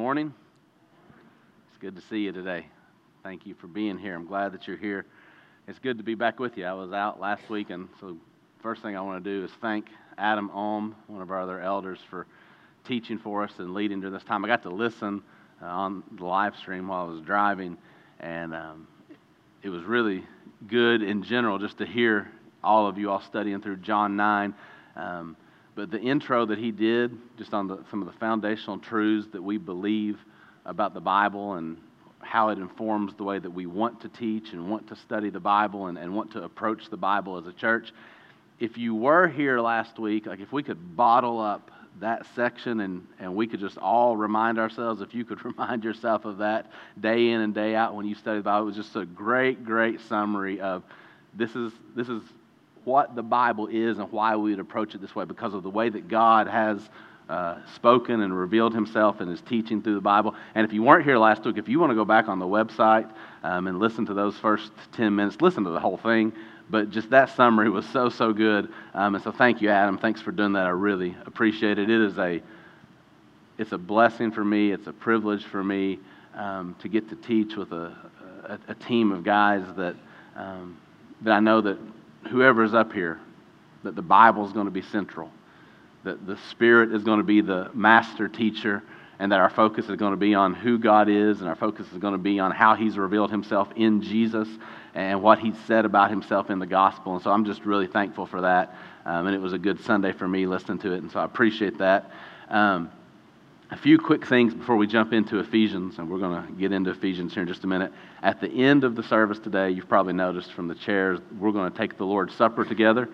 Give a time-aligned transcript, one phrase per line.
[0.00, 0.32] morning.
[1.68, 2.64] It's good to see you today.
[3.22, 4.14] Thank you for being here.
[4.14, 5.04] I'm glad that you're here.
[5.68, 6.64] It's good to be back with you.
[6.64, 8.16] I was out last week, and so
[8.62, 11.98] first thing I want to do is thank Adam Ohm, one of our other elders,
[12.08, 12.26] for
[12.86, 14.42] teaching for us and leading during this time.
[14.42, 15.22] I got to listen
[15.60, 17.76] uh, on the live stream while I was driving,
[18.20, 18.86] and um,
[19.62, 20.24] it was really
[20.66, 22.30] good in general just to hear
[22.64, 24.54] all of you all studying through John 9.
[24.96, 25.36] Um,
[25.80, 29.42] but the intro that he did, just on the, some of the foundational truths that
[29.42, 30.18] we believe
[30.66, 31.78] about the Bible and
[32.18, 35.40] how it informs the way that we want to teach and want to study the
[35.40, 37.94] Bible and, and want to approach the Bible as a church.
[38.58, 41.70] If you were here last week, like if we could bottle up
[42.00, 46.26] that section and, and we could just all remind ourselves, if you could remind yourself
[46.26, 46.70] of that
[47.00, 49.64] day in and day out when you study the Bible, it was just a great,
[49.64, 50.82] great summary of
[51.32, 52.22] this is, this is
[52.90, 55.70] what the Bible is and why we would approach it this way because of the
[55.70, 56.80] way that God has
[57.28, 60.34] uh, spoken and revealed himself and his teaching through the Bible.
[60.56, 62.46] And if you weren't here last week, if you want to go back on the
[62.46, 63.08] website
[63.44, 66.32] um, and listen to those first 10 minutes, listen to the whole thing.
[66.68, 68.68] But just that summary was so, so good.
[68.92, 69.96] Um, and so thank you, Adam.
[69.96, 70.66] Thanks for doing that.
[70.66, 71.88] I really appreciate it.
[71.88, 72.42] It is a,
[73.56, 74.72] it's a blessing for me.
[74.72, 76.00] It's a privilege for me
[76.34, 77.94] um, to get to teach with a,
[78.46, 79.94] a, a team of guys that,
[80.34, 80.76] um,
[81.22, 81.78] that I know that
[82.28, 83.18] whoever is up here,
[83.82, 85.30] that the Bible is going to be central,
[86.04, 88.82] that the Spirit is going to be the master teacher,
[89.18, 91.86] and that our focus is going to be on who God is, and our focus
[91.92, 94.48] is going to be on how He's revealed Himself in Jesus
[94.94, 97.14] and what He said about Himself in the gospel.
[97.14, 98.74] And so I'm just really thankful for that.
[99.04, 101.24] Um, and it was a good Sunday for me listening to it, and so I
[101.24, 102.10] appreciate that.
[102.48, 102.90] Um,
[103.72, 106.90] a few quick things before we jump into Ephesians, and we're going to get into
[106.90, 107.92] Ephesians here in just a minute.
[108.20, 111.70] At the end of the service today, you've probably noticed from the chairs, we're going
[111.70, 113.08] to take the Lord's Supper together.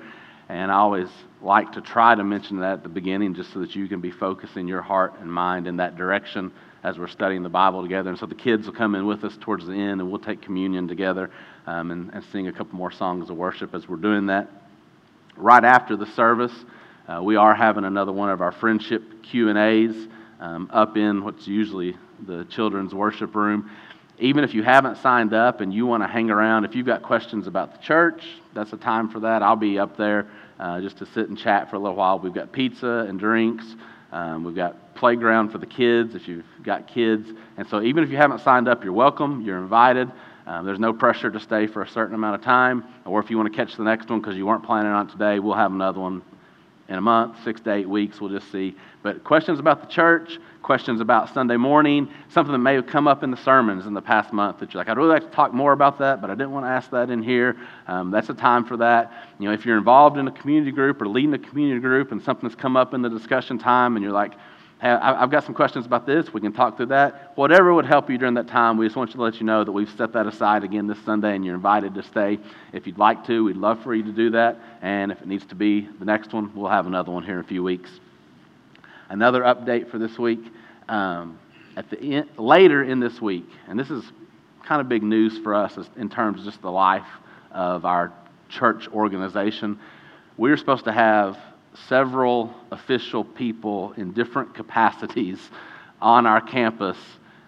[0.49, 1.09] And I always
[1.43, 4.11] like to try to mention that at the beginning just so that you can be
[4.11, 6.51] focusing your heart and mind in that direction
[6.83, 8.09] as we're studying the Bible together.
[8.09, 10.41] And so the kids will come in with us towards the end, and we'll take
[10.41, 11.31] communion together
[11.67, 14.49] um, and, and, sing a couple more songs of worship as we're doing that.
[15.37, 16.53] Right after the service,
[17.09, 20.09] uh, we are having another one of our friendship Q and A's
[20.41, 23.70] um, up in what's usually the children's worship room.
[24.19, 27.02] Even if you haven't signed up and you want to hang around, if you've got
[27.02, 28.22] questions about the church,
[28.54, 29.42] that's a time for that.
[29.42, 32.19] I'll be up there uh, just to sit and chat for a little while.
[32.19, 33.64] We've got pizza and drinks.
[34.12, 37.28] Um, we've got playground for the kids if you've got kids.
[37.58, 39.42] And so even if you haven't signed up, you're welcome.
[39.42, 40.10] You're invited.
[40.47, 42.84] Um, there's no pressure to stay for a certain amount of time.
[43.04, 45.38] Or if you want to catch the next one because you weren't planning on today,
[45.41, 46.22] we'll have another one
[46.88, 48.20] in a month, six to eight weeks.
[48.20, 48.76] We'll just see.
[49.06, 53.22] But questions about the church, questions about Sunday morning, something that may have come up
[53.22, 55.55] in the sermons in the past month that you're like, I'd really like to talk
[55.55, 57.56] more about that, but I didn't want to ask that in here.
[57.87, 59.12] Um, that's a time for that.
[59.39, 62.21] You know, if you're involved in a community group or leading a community group and
[62.21, 64.33] something's come up in the discussion time and you're like,
[64.81, 66.34] hey, I've got some questions about this.
[66.34, 67.31] We can talk through that.
[67.37, 69.62] Whatever would help you during that time, we just want you to let you know
[69.62, 72.41] that we've set that aside again this Sunday and you're invited to stay.
[72.72, 74.59] If you'd like to, we'd love for you to do that.
[74.83, 77.41] And if it needs to be the next one, we'll have another one here in
[77.45, 78.00] a few weeks.
[79.09, 80.41] Another update for this week.
[80.89, 81.39] Um,
[81.77, 84.05] at the end, later in this week, and this is
[84.65, 87.06] kind of big news for us in terms of just the life
[87.53, 88.12] of our
[88.49, 89.78] church organization.
[90.37, 91.39] We're supposed to have
[91.89, 95.39] several official people in different capacities
[96.00, 96.97] on our campus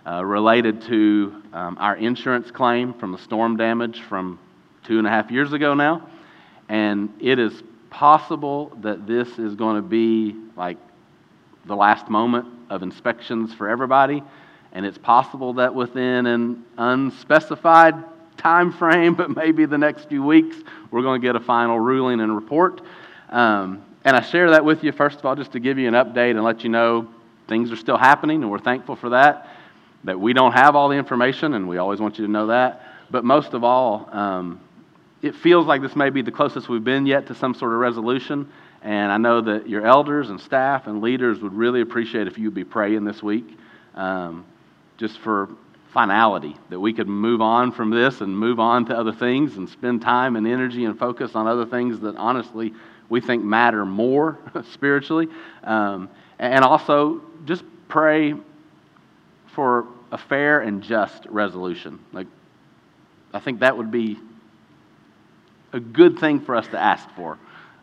[0.06, 4.38] uh, related to um, our insurance claim from the storm damage from
[4.84, 6.08] two and a half years ago now.
[6.68, 10.76] And it is possible that this is going to be like
[11.68, 14.22] the last moment of inspections for everybody.
[14.72, 17.94] And it's possible that within an unspecified
[18.36, 20.56] time frame, but maybe the next few weeks,
[20.90, 22.80] we're going to get a final ruling and report.
[23.30, 25.94] Um, and I share that with you, first of all, just to give you an
[25.94, 27.08] update and let you know
[27.46, 29.48] things are still happening, and we're thankful for that.
[30.04, 32.82] That we don't have all the information, and we always want you to know that.
[33.10, 34.60] But most of all, um,
[35.20, 37.80] it feels like this may be the closest we've been yet to some sort of
[37.80, 38.50] resolution.
[38.82, 42.54] And I know that your elders and staff and leaders would really appreciate if you'd
[42.54, 43.58] be praying this week
[43.94, 44.44] um,
[44.96, 45.48] just for
[45.92, 49.68] finality, that we could move on from this and move on to other things and
[49.68, 52.72] spend time and energy and focus on other things that honestly
[53.08, 54.38] we think matter more
[54.72, 55.28] spiritually.
[55.64, 58.34] Um, and also just pray
[59.54, 61.98] for a fair and just resolution.
[62.12, 62.26] Like,
[63.32, 64.18] I think that would be
[65.72, 67.38] a good thing for us to ask for.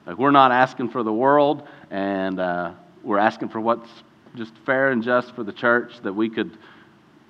[0.05, 2.73] Like, we're not asking for the world, and uh,
[3.03, 3.89] we're asking for what's
[4.35, 6.57] just fair and just for the church that we could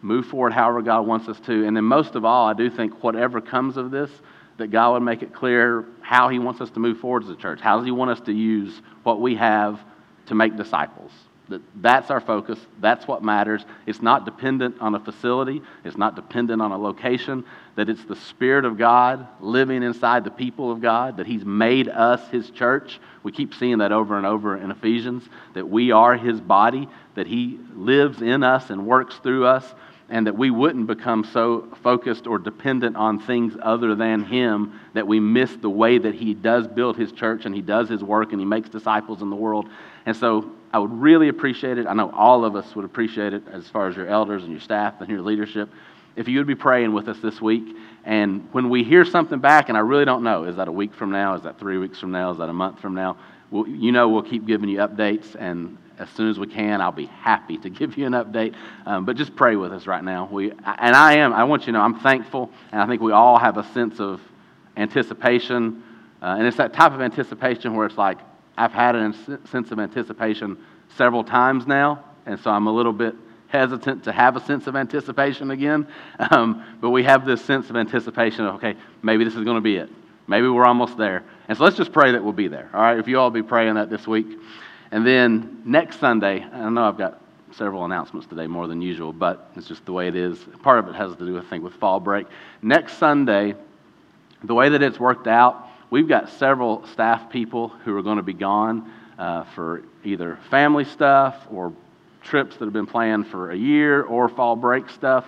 [0.02, 1.66] move forward however God wants us to.
[1.66, 4.12] And then, most of all, I do think whatever comes of this,
[4.58, 7.36] that God would make it clear how He wants us to move forward as a
[7.36, 7.60] church.
[7.60, 9.80] How does He want us to use what we have
[10.28, 11.12] to make disciples?
[11.50, 12.60] That that's our focus.
[12.80, 13.66] That's what matters.
[13.86, 15.62] It's not dependent on a facility.
[15.84, 17.46] It's not dependent on a location.
[17.76, 21.18] That it's the Spirit of God living inside the people of God.
[21.18, 23.00] That He's made us His church.
[23.24, 25.24] We keep seeing that over and over in Ephesians.
[25.54, 26.88] That we are His body.
[27.14, 29.76] That He lives in us and works through us
[30.10, 35.08] and that we wouldn't become so focused or dependent on things other than Him that
[35.08, 38.32] we miss the way that He does build His church and He does His work
[38.32, 39.68] and He makes disciples in the world.
[40.06, 41.88] And so I would really appreciate it.
[41.88, 44.60] I know all of us would appreciate it as far as your elders and your
[44.60, 45.70] staff and your leadership.
[46.18, 47.64] If you would be praying with us this week,
[48.04, 50.94] and when we hear something back, and I really don't know, is that a week
[50.94, 51.36] from now?
[51.36, 52.32] Is that three weeks from now?
[52.32, 53.16] Is that a month from now?
[53.52, 56.82] Well, you know, we'll keep giving you updates, and as soon as we can.
[56.82, 58.54] I'll be happy to give you an update.
[58.86, 60.28] Um, but just pray with us right now.
[60.30, 63.14] We, and I am, I want you to know, I'm thankful, and I think we
[63.14, 64.20] all have a sense of
[64.76, 65.84] anticipation.
[66.22, 68.18] Uh, and it's that type of anticipation where it's like,
[68.58, 69.14] I've had a
[69.50, 70.58] sense of anticipation
[70.96, 73.16] several times now, and so I'm a little bit
[73.48, 75.88] hesitant to have a sense of anticipation again.
[76.32, 79.62] Um, but we have this sense of anticipation of, okay, maybe this is going to
[79.62, 79.90] be it.
[80.28, 81.24] Maybe we're almost there.
[81.48, 82.70] And so let's just pray that we'll be there.
[82.74, 84.28] All right, if you all be praying that this week.
[84.92, 87.22] And then next Sunday, I know I've got
[87.52, 90.38] several announcements today, more than usual, but it's just the way it is.
[90.64, 92.28] Part of it has to do, I think, with fall break.
[92.62, 93.56] Next Sunday,
[94.44, 95.65] the way that it's worked out,
[95.96, 100.84] we've got several staff people who are going to be gone uh, for either family
[100.84, 101.72] stuff or
[102.22, 105.26] trips that have been planned for a year or fall break stuff.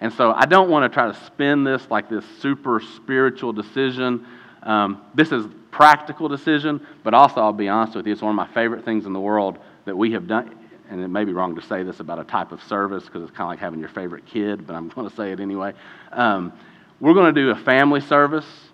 [0.00, 4.26] And so I don't want to try to spin this like this super spiritual decision.
[4.64, 8.36] Um, this is practical decision, but also, I'll be honest with you, it's one of
[8.36, 10.52] my favorite things in the world that we have done.
[10.90, 13.30] And it may be wrong to say this about a type of service because it's
[13.30, 15.74] kind of like having your favorite kid, but I'm going to say it anyway.
[16.10, 16.52] Um,
[16.98, 18.67] we're going to do a family service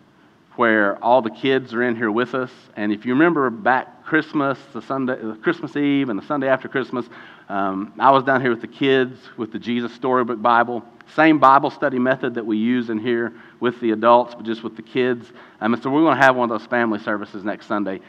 [0.57, 2.51] where all the kids are in here with us.
[2.77, 7.07] And if you remember back Christmas, the Sunday, Christmas Eve, and the Sunday after Christmas,
[7.49, 10.85] um, I was down here with the kids with the Jesus Storybook Bible.
[11.15, 14.77] Same Bible study method that we use in here with the adults, but just with
[14.77, 15.31] the kids.
[15.61, 18.01] Um, and so we're going to have one of those family services next Sunday.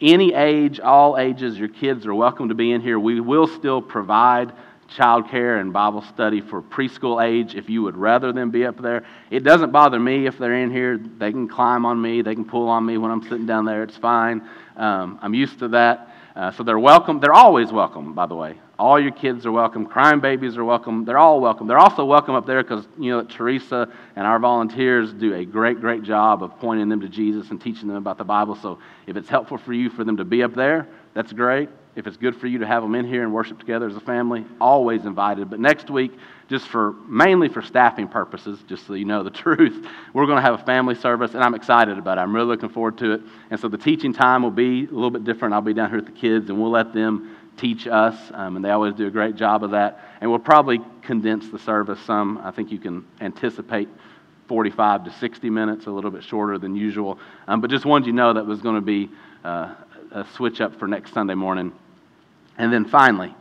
[0.00, 2.98] Any age, all ages, your kids are welcome to be in here.
[2.98, 4.52] We will still provide
[4.96, 9.04] childcare and Bible study for preschool age if you would rather them be up there.
[9.30, 10.98] It doesn't bother me if they're in here.
[10.98, 13.82] They can climb on me, they can pull on me when I'm sitting down there.
[13.82, 14.48] It's fine.
[14.76, 16.08] Um, I'm used to that.
[16.34, 17.20] Uh, so they're welcome.
[17.20, 18.58] They're always welcome, by the way.
[18.78, 19.86] All your kids are welcome.
[19.86, 21.04] Crime babies are welcome.
[21.04, 21.66] They're all welcome.
[21.66, 25.80] They're also welcome up there because, you know, Teresa and our volunteers do a great,
[25.80, 28.56] great job of pointing them to Jesus and teaching them about the Bible.
[28.56, 31.68] So if it's helpful for you for them to be up there, that's great.
[31.94, 34.00] If it's good for you to have them in here and worship together as a
[34.00, 35.50] family, always invited.
[35.50, 36.12] But next week,
[36.48, 40.42] just for mainly for staffing purposes, just so you know the truth, we're going to
[40.42, 42.22] have a family service, and I'm excited about it.
[42.22, 43.20] I'm really looking forward to it.
[43.50, 45.52] And so the teaching time will be a little bit different.
[45.52, 48.64] I'll be down here with the kids, and we'll let them teach us, um, and
[48.64, 50.00] they always do a great job of that.
[50.22, 52.38] And we'll probably condense the service some.
[52.38, 53.88] I think you can anticipate
[54.48, 57.18] 45 to 60 minutes, a little bit shorter than usual.
[57.46, 59.10] Um, but just wanted you to know that was going to be
[59.44, 59.74] uh,
[60.10, 61.72] a switch up for next Sunday morning.
[62.62, 63.34] And then finally,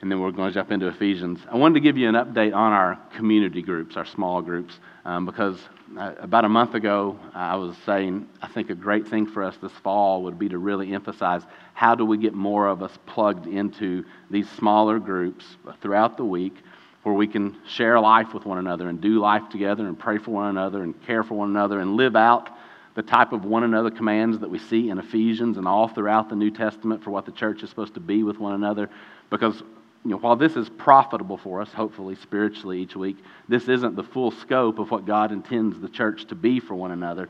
[0.00, 1.40] and then we're going to jump into Ephesians.
[1.50, 5.26] I wanted to give you an update on our community groups, our small groups, um,
[5.26, 5.58] because
[5.98, 9.56] uh, about a month ago, I was saying I think a great thing for us
[9.60, 11.42] this fall would be to really emphasize
[11.74, 15.44] how do we get more of us plugged into these smaller groups
[15.82, 16.54] throughout the week
[17.02, 20.30] where we can share life with one another and do life together and pray for
[20.30, 22.48] one another and care for one another and live out
[22.98, 26.34] the type of one another commands that we see in Ephesians and all throughout the
[26.34, 28.90] New Testament for what the church is supposed to be with one another.
[29.30, 29.62] Because
[30.04, 34.02] you know, while this is profitable for us, hopefully spiritually each week, this isn't the
[34.02, 37.28] full scope of what God intends the church to be for one another.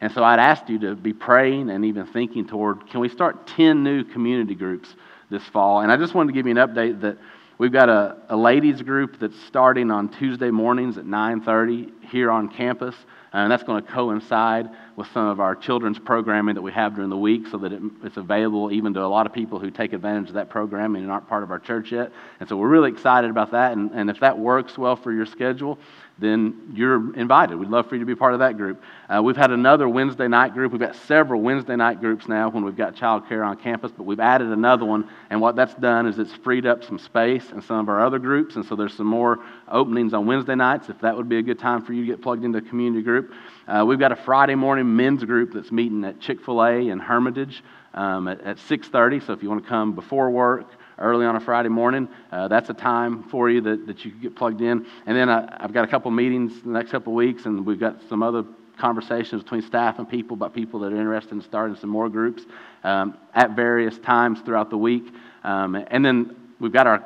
[0.00, 3.48] And so I'd ask you to be praying and even thinking toward can we start
[3.48, 4.94] 10 new community groups
[5.30, 5.80] this fall?
[5.80, 7.18] And I just wanted to give you an update that
[7.58, 12.48] we've got a, a ladies group that's starting on Tuesday mornings at 9:30 here on
[12.48, 12.94] campus.
[13.32, 17.10] And that's going to coincide with some of our children's programming that we have during
[17.10, 19.92] the week so that it, it's available even to a lot of people who take
[19.92, 22.10] advantage of that programming and aren't part of our church yet.
[22.40, 23.72] And so we're really excited about that.
[23.72, 25.78] And, and if that works well for your schedule,
[26.18, 27.56] then you're invited.
[27.56, 28.82] We'd love for you to be part of that group.
[29.08, 30.72] Uh, we've had another Wednesday night group.
[30.72, 34.18] We've got several Wednesday night groups now when we've got childcare on campus, but we've
[34.18, 35.08] added another one.
[35.30, 38.18] And what that's done is it's freed up some space in some of our other
[38.18, 38.56] groups.
[38.56, 41.60] And so there's some more openings on Wednesday nights if that would be a good
[41.60, 43.32] time for you to get plugged into a community group.
[43.68, 46.98] Uh, we've got a Friday morning men's group that's meeting at Chick fil A in
[46.98, 47.62] Hermitage
[47.94, 49.24] um, at, at 6.30.
[49.24, 50.66] So if you want to come before work,
[50.98, 52.08] early on a Friday morning.
[52.30, 54.86] Uh, that's a time for you that, that you get plugged in.
[55.06, 58.00] And then I, I've got a couple meetings the next couple weeks, and we've got
[58.08, 58.44] some other
[58.78, 62.44] conversations between staff and people about people that are interested in starting some more groups
[62.84, 65.12] um, at various times throughout the week.
[65.44, 67.04] Um, and then we've got our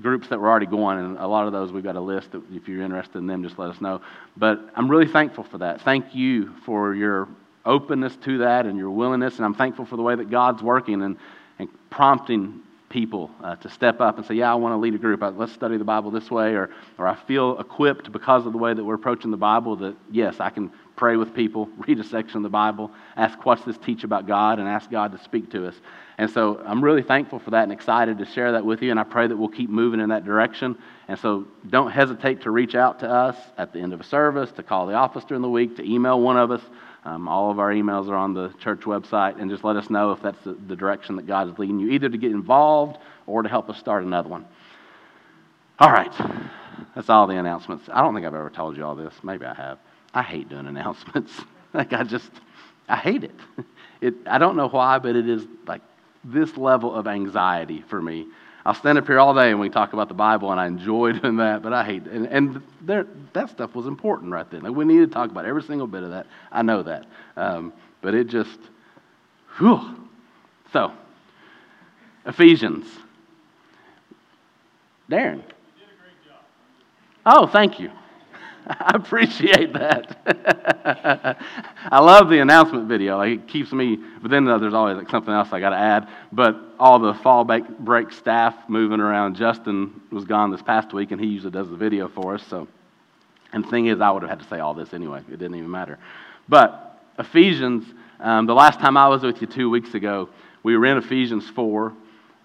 [0.00, 2.30] groups that were already going, and a lot of those we've got a list.
[2.52, 4.00] If you're interested in them, just let us know.
[4.36, 5.82] But I'm really thankful for that.
[5.82, 7.28] Thank you for your
[7.64, 11.02] openness to that and your willingness, and I'm thankful for the way that God's working
[11.02, 11.16] and,
[11.58, 12.60] and prompting
[12.94, 15.20] people uh, to step up and say, Yeah, I want to lead a group.
[15.20, 16.54] Uh, let's study the Bible this way.
[16.54, 19.96] Or, or I feel equipped because of the way that we're approaching the Bible that,
[20.12, 23.76] yes, I can pray with people, read a section of the Bible, ask, What's this
[23.78, 24.60] teach about God?
[24.60, 25.74] and ask God to speak to us.
[26.18, 28.92] And so I'm really thankful for that and excited to share that with you.
[28.92, 30.78] And I pray that we'll keep moving in that direction.
[31.08, 34.52] And so don't hesitate to reach out to us at the end of a service,
[34.52, 36.62] to call the office during the week, to email one of us.
[37.04, 40.12] Um, all of our emails are on the church website, and just let us know
[40.12, 43.42] if that's the, the direction that God is leading you, either to get involved or
[43.42, 44.46] to help us start another one.
[45.78, 46.12] All right,
[46.94, 47.88] that's all the announcements.
[47.92, 49.12] I don't think I've ever told you all this.
[49.22, 49.78] Maybe I have.
[50.14, 51.32] I hate doing announcements.
[51.74, 52.30] like I just,
[52.88, 53.34] I hate it.
[54.00, 54.14] it.
[54.26, 55.82] I don't know why, but it is like
[56.24, 58.28] this level of anxiety for me
[58.66, 61.12] I'll stand up here all day and we talk about the Bible, and I enjoy
[61.20, 62.12] doing that, but I hate it.
[62.12, 64.62] And, and there, that stuff was important right then.
[64.62, 66.26] Like we need to talk about every single bit of that.
[66.50, 67.06] I know that.
[67.36, 68.58] Um, but it just,
[69.58, 69.80] whew.
[70.72, 70.92] So,
[72.26, 72.86] Ephesians.
[75.10, 75.42] Darren.
[77.26, 77.90] Oh, thank you.
[78.80, 80.18] I appreciate that.
[81.90, 83.18] I love the announcement video.
[83.18, 86.08] Like it keeps me, but then there's always like something else I got to add.
[86.32, 89.36] But all the fall break staff moving around.
[89.36, 92.46] Justin was gone this past week, and he usually does the video for us.
[92.48, 92.66] So,
[93.52, 95.20] and the thing is, I would have had to say all this anyway.
[95.28, 95.98] It didn't even matter.
[96.48, 97.84] But Ephesians.
[98.20, 100.28] Um, the last time I was with you two weeks ago,
[100.62, 101.92] we were in Ephesians four,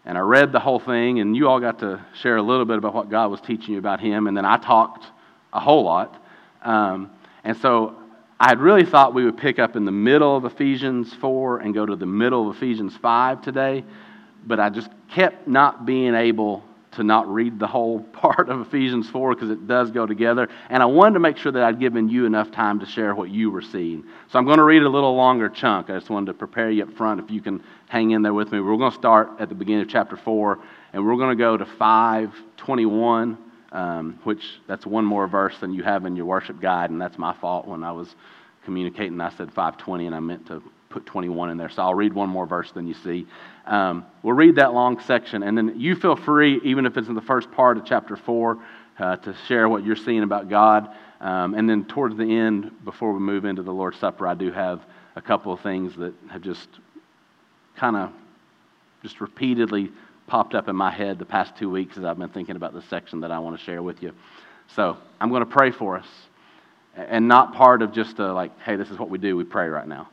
[0.04, 2.78] and I read the whole thing, and you all got to share a little bit
[2.78, 5.06] about what God was teaching you about Him, and then I talked
[5.54, 6.22] a whole lot.
[6.62, 7.12] Um,
[7.44, 7.96] and so
[8.40, 11.74] I had really thought we would pick up in the middle of Ephesians 4 and
[11.74, 13.84] go to the middle of Ephesians 5 today,
[14.46, 19.10] but I just kept not being able to not read the whole part of Ephesians
[19.10, 20.48] 4 because it does go together.
[20.70, 23.30] And I wanted to make sure that I'd given you enough time to share what
[23.30, 24.06] you were seeing.
[24.30, 25.90] So I'm going to read a little longer chunk.
[25.90, 28.52] I just wanted to prepare you up front if you can hang in there with
[28.52, 28.60] me.
[28.60, 30.60] We're going to start at the beginning of chapter 4,
[30.94, 33.38] and we're going to go to 521
[33.72, 37.18] um, which that's one more verse than you have in your worship guide, and that's
[37.18, 38.16] my fault when I was
[38.66, 39.20] communicating.
[39.22, 41.70] I said 520, and I meant to put 21 in there.
[41.70, 43.28] So I'll read one more verse than you see.
[43.66, 47.16] Um, we'll read that long section, and then you feel free, even if it's in
[47.16, 48.58] the first part of chapter 4,
[48.98, 50.90] uh, to share what you're seeing about God.
[51.22, 54.52] Um, and then towards the end, before we move into the Lord's Supper, I do
[54.52, 54.82] have
[55.16, 56.68] a couple of things that have just
[57.76, 58.12] kind of
[59.04, 59.92] just repeatedly
[60.30, 62.86] popped up in my head the past two weeks as I've been thinking about this
[62.86, 64.14] section that I want to share with you.
[64.76, 66.08] So I'm going to pray for us.
[66.96, 69.68] And not part of just a, like, hey, this is what we do, we pray
[69.68, 70.08] right now.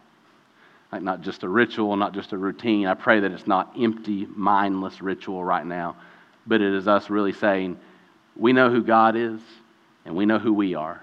[0.91, 2.87] Like, not just a ritual, not just a routine.
[2.87, 5.97] I pray that it's not empty, mindless ritual right now,
[6.47, 7.79] but it is us really saying,
[8.37, 9.41] we know who God is,
[10.05, 11.03] and we know who we are,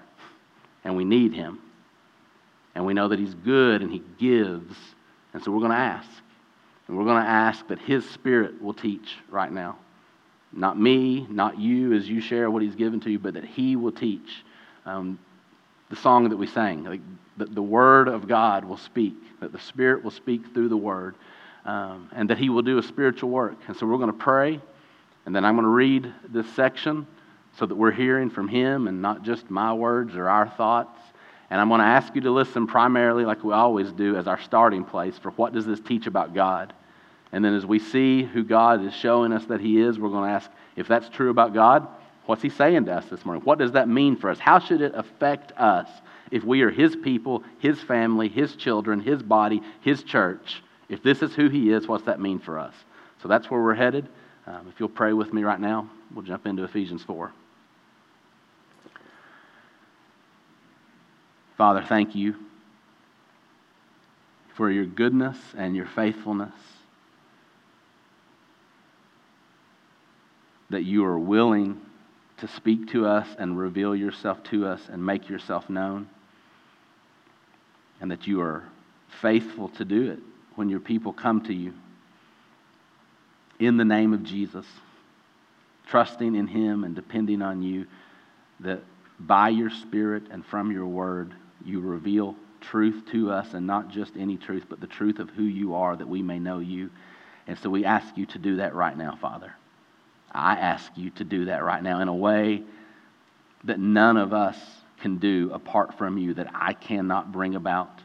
[0.84, 1.60] and we need Him.
[2.74, 4.74] And we know that He's good and He gives.
[5.32, 6.08] And so we're going to ask.
[6.86, 9.78] And we're going to ask that His Spirit will teach right now.
[10.52, 13.76] Not me, not you as you share what He's given to you, but that He
[13.76, 14.44] will teach.
[14.86, 15.18] Um,
[15.90, 17.00] the song that we sang, like,
[17.36, 21.14] that the Word of God will speak, that the Spirit will speak through the Word,
[21.64, 23.56] um, and that He will do a spiritual work.
[23.66, 24.60] And so we're going to pray,
[25.26, 27.06] and then I'm going to read this section
[27.58, 31.00] so that we're hearing from Him and not just my words or our thoughts.
[31.50, 34.40] And I'm going to ask you to listen primarily, like we always do, as our
[34.40, 36.72] starting place for what does this teach about God.
[37.32, 40.28] And then as we see who God is showing us that He is, we're going
[40.28, 41.86] to ask if that's true about God,
[42.26, 43.44] what's He saying to us this morning?
[43.44, 44.38] What does that mean for us?
[44.38, 45.88] How should it affect us
[46.30, 50.62] if we are His people, His family, His children, His body, His church?
[50.88, 52.74] If this is who He is, what's that mean for us?
[53.22, 54.08] So that's where we're headed.
[54.46, 57.32] Um, if you'll pray with me right now, we'll jump into Ephesians 4.
[61.56, 62.34] Father, thank you
[64.54, 66.54] for your goodness and your faithfulness.
[70.70, 71.80] That you are willing
[72.38, 76.08] to speak to us and reveal yourself to us and make yourself known.
[78.00, 78.64] And that you are
[79.20, 80.18] faithful to do it
[80.56, 81.72] when your people come to you
[83.58, 84.66] in the name of Jesus,
[85.86, 87.86] trusting in Him and depending on you,
[88.60, 88.80] that
[89.20, 91.34] by your Spirit and from your word,
[91.64, 95.42] you reveal truth to us, and not just any truth, but the truth of who
[95.42, 96.90] you are, that we may know you.
[97.46, 99.54] And so we ask you to do that right now, Father.
[100.32, 102.62] I ask you to do that right now in a way
[103.64, 104.56] that none of us
[105.00, 108.00] can do apart from you, that I cannot bring about.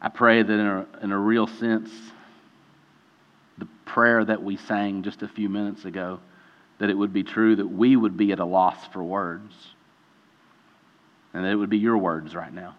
[0.00, 1.90] I pray that in a, in a real sense,
[3.98, 6.20] prayer that we sang just a few minutes ago,
[6.78, 9.52] that it would be true that we would be at a loss for words,
[11.34, 12.76] and that it would be your words right now.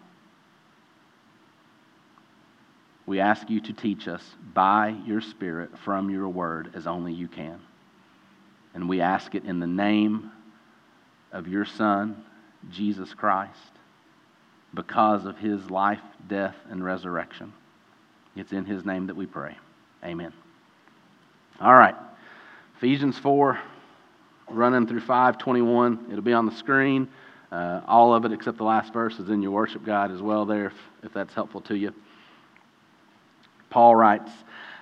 [3.04, 4.22] We ask you to teach us
[4.54, 7.60] by your Spirit from your word as only you can.
[8.72, 10.30] And we ask it in the name
[11.32, 12.24] of your Son,
[12.70, 13.72] Jesus Christ,
[14.72, 17.52] because of his life, death, and resurrection.
[18.34, 19.58] It's in his name that we pray.
[20.02, 20.32] Amen.
[21.60, 21.94] All right.
[22.78, 23.58] Ephesians 4,
[24.48, 26.06] running through 521.
[26.10, 27.06] It'll be on the screen.
[27.52, 30.46] Uh, all of it except the last verse is in your worship guide as well,
[30.46, 31.92] there, if, if that's helpful to you.
[33.68, 34.30] Paul writes,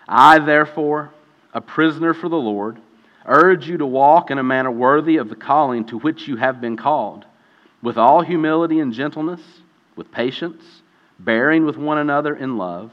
[0.06, 1.10] I, therefore,
[1.52, 2.78] a prisoner for the Lord,
[3.26, 6.60] urge you to walk in a manner worthy of the calling to which you have
[6.60, 7.24] been called,
[7.82, 9.40] with all humility and gentleness,
[9.96, 10.62] with patience,
[11.18, 12.92] bearing with one another in love,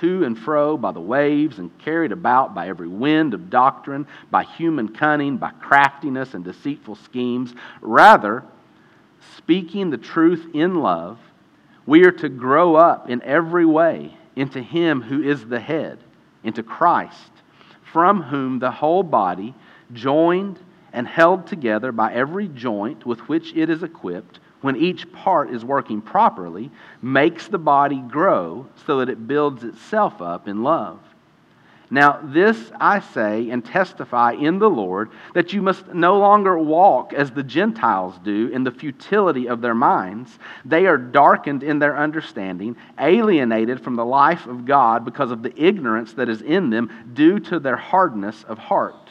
[0.00, 4.44] to and fro by the waves and carried about by every wind of doctrine, by
[4.44, 7.54] human cunning, by craftiness and deceitful schemes.
[7.80, 8.42] Rather,
[9.36, 11.18] speaking the truth in love,
[11.86, 15.98] we are to grow up in every way into Him who is the head,
[16.42, 17.30] into Christ,
[17.92, 19.54] from whom the whole body,
[19.92, 20.58] joined
[20.92, 25.64] and held together by every joint with which it is equipped, when each part is
[25.64, 26.70] working properly,
[27.02, 30.98] makes the body grow so that it builds itself up in love.
[31.92, 37.12] Now, this I say and testify in the Lord that you must no longer walk
[37.12, 40.38] as the Gentiles do in the futility of their minds.
[40.64, 45.52] They are darkened in their understanding, alienated from the life of God because of the
[45.62, 49.10] ignorance that is in them due to their hardness of heart.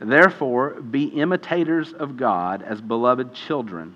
[0.00, 3.94] Therefore, be imitators of God as beloved children,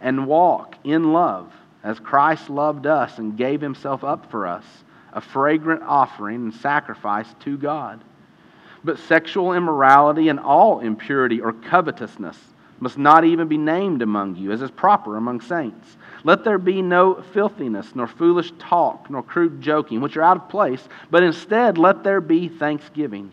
[0.00, 1.52] and walk in love
[1.84, 4.64] as Christ loved us and gave himself up for us,
[5.12, 8.02] a fragrant offering and sacrifice to God.
[8.82, 12.38] But sexual immorality and all impurity or covetousness
[12.80, 15.96] must not even be named among you, as is proper among saints.
[16.24, 20.48] Let there be no filthiness, nor foolish talk, nor crude joking, which are out of
[20.48, 23.32] place, but instead let there be thanksgiving.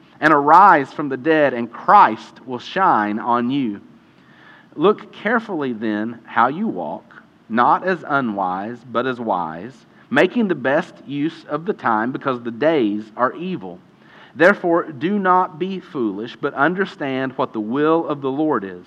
[0.21, 3.81] and arise from the dead, and Christ will shine on you.
[4.75, 7.11] Look carefully then how you walk
[7.51, 12.51] not as unwise, but as wise, making the best use of the time, because the
[12.51, 13.77] days are evil.
[14.33, 18.85] Therefore, do not be foolish, but understand what the will of the Lord is.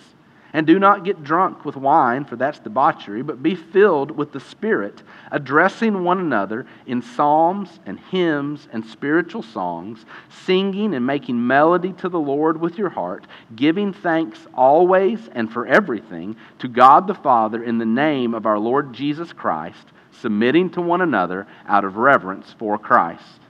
[0.54, 4.38] And do not get drunk with wine, for that's debauchery, but be filled with the
[4.38, 10.06] Spirit, addressing one another in psalms and hymns and spiritual songs,
[10.44, 15.66] singing and making melody to the Lord with your heart, giving thanks always and for
[15.66, 20.80] everything to God the Father in the name of our Lord Jesus Christ, submitting to
[20.80, 23.40] one another out of reverence for Christ.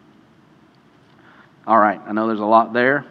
[1.66, 3.04] All right, I know there's a lot there,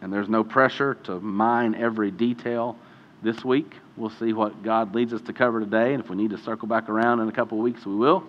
[0.00, 2.78] and there's no pressure to mine every detail
[3.24, 3.72] this week.
[3.96, 6.68] We'll see what God leads us to cover today, and if we need to circle
[6.68, 8.22] back around in a couple of weeks, we will.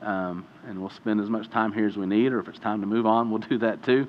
[0.00, 2.80] Um, and we'll spend as much time here as we need, or if it's time
[2.80, 4.08] to move on, we'll do that too.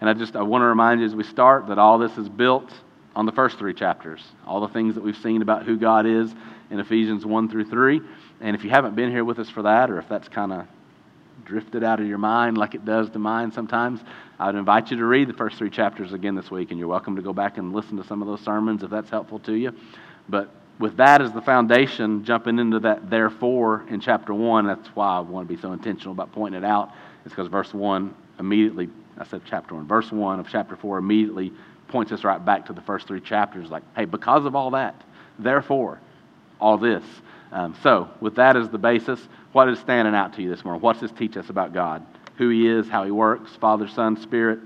[0.00, 2.28] And I just I want to remind you as we start that all this is
[2.28, 2.70] built
[3.16, 6.32] on the first three chapters, all the things that we've seen about who God is
[6.70, 8.00] in Ephesians 1 through 3.
[8.40, 10.66] And if you haven't been here with us for that, or if that's kind of
[11.44, 14.00] drifted out of your mind like it does to mine sometimes,
[14.38, 16.88] I would invite you to read the first three chapters again this week, and you're
[16.88, 19.52] welcome to go back and listen to some of those sermons if that's helpful to
[19.52, 19.72] you.
[20.28, 25.16] But with that as the foundation, jumping into that therefore in chapter 1, that's why
[25.16, 26.92] I want to be so intentional about pointing it out.
[27.24, 31.52] It's because verse 1 immediately, I said chapter 1, verse 1 of chapter 4 immediately
[31.88, 35.02] points us right back to the first three chapters like, hey, because of all that,
[35.40, 35.98] therefore,
[36.60, 37.02] all this.
[37.50, 39.20] Um, so, with that as the basis,
[39.52, 40.82] what is standing out to you this morning?
[40.82, 42.06] What's this teach us about God?
[42.38, 44.60] Who He is, how He works, Father, Son, Spirit,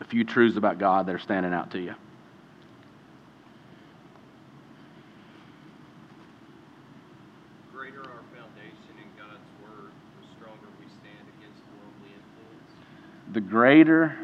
[0.00, 1.94] a few truths about God that are standing out to you.
[7.72, 12.72] Greater our foundation in God's Word, the stronger we stand against worldly influence.
[13.32, 14.18] The greater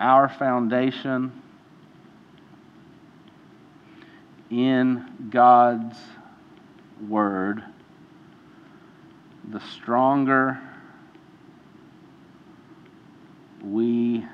[0.00, 1.40] our foundation
[4.50, 5.96] in God's
[7.08, 7.62] Word,
[9.50, 10.60] the stronger
[13.62, 14.24] we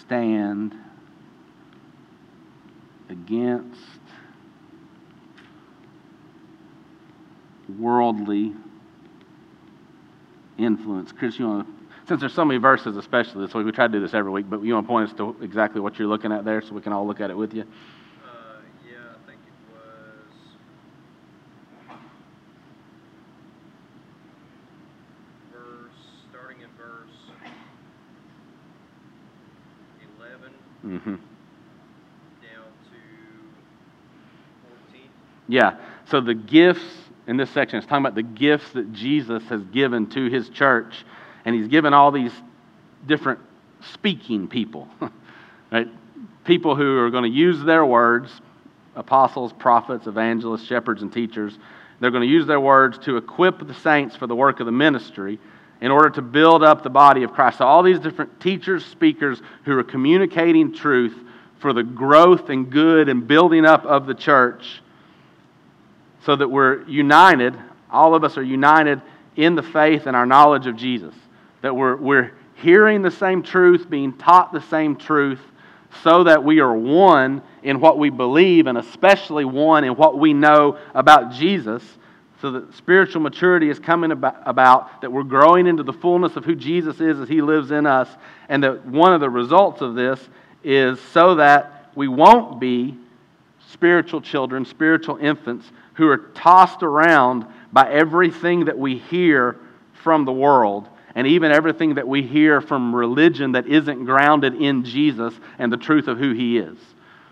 [0.00, 0.74] stand
[3.08, 3.80] against
[7.78, 8.54] worldly
[10.58, 11.12] influence.
[11.12, 11.74] Chris, you want to,
[12.08, 14.62] since there's so many verses, especially this we try to do this every week, but
[14.62, 16.92] you want to point us to exactly what you're looking at there so we can
[16.92, 17.64] all look at it with you?
[30.90, 31.10] Mm-hmm.
[31.10, 31.20] Down
[32.40, 32.96] to
[34.92, 35.08] 14.
[35.46, 35.76] Yeah.
[36.06, 36.82] So the gifts
[37.28, 41.04] in this section is talking about the gifts that Jesus has given to his church.
[41.44, 42.32] And he's given all these
[43.06, 43.38] different
[43.92, 44.88] speaking people,
[45.70, 45.86] right?
[46.44, 48.40] People who are going to use their words
[48.96, 51.56] apostles, prophets, evangelists, shepherds, and teachers.
[52.00, 54.72] They're going to use their words to equip the saints for the work of the
[54.72, 55.38] ministry
[55.80, 57.58] in order to build up the body of Christ.
[57.58, 61.16] So, all these different teachers, speakers who are communicating truth
[61.58, 64.82] for the growth and good and building up of the church
[66.24, 67.58] so that we're united,
[67.90, 69.00] all of us are united
[69.36, 71.14] in the faith and our knowledge of Jesus.
[71.62, 75.40] That we're, we're hearing the same truth, being taught the same truth,
[76.02, 80.32] so that we are one in what we believe and especially one in what we
[80.32, 81.82] know about Jesus
[82.40, 86.54] so that spiritual maturity is coming about, that we're growing into the fullness of who
[86.54, 88.08] Jesus is as He lives in us,
[88.48, 90.28] and that one of the results of this
[90.64, 92.96] is so that we won't be
[93.68, 99.56] spiritual children, spiritual infants who are tossed around by everything that we hear
[99.92, 104.84] from the world and even everything that we hear from religion that isn't grounded in
[104.84, 106.78] Jesus and the truth of who He is.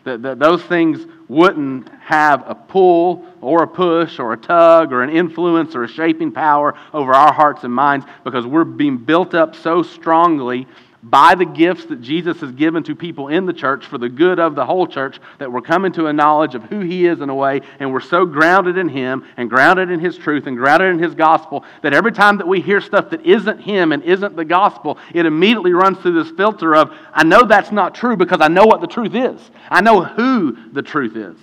[0.04, 5.02] That, that those things wouldn't have a pull or a push or a tug or
[5.02, 9.34] an influence or a shaping power over our hearts and minds because we're being built
[9.34, 10.66] up so strongly
[11.02, 14.40] by the gifts that Jesus has given to people in the church for the good
[14.40, 17.30] of the whole church, that we're coming to a knowledge of who He is in
[17.30, 20.92] a way, and we're so grounded in Him and grounded in His truth and grounded
[20.92, 24.34] in His gospel that every time that we hear stuff that isn't Him and isn't
[24.34, 28.40] the gospel, it immediately runs through this filter of, I know that's not true because
[28.40, 29.40] I know what the truth is.
[29.70, 31.37] I know who the truth is.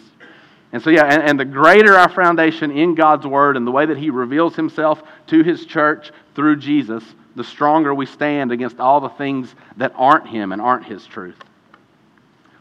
[0.74, 3.86] And so, yeah, and, and, the greater our foundation in God's Word and the way
[3.86, 7.02] that He reveals Himself to His church through Jesus,
[7.36, 11.38] the stronger we stand against all the things that aren't Him and aren't His truth.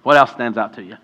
[0.03, 0.97] What else stands out to you?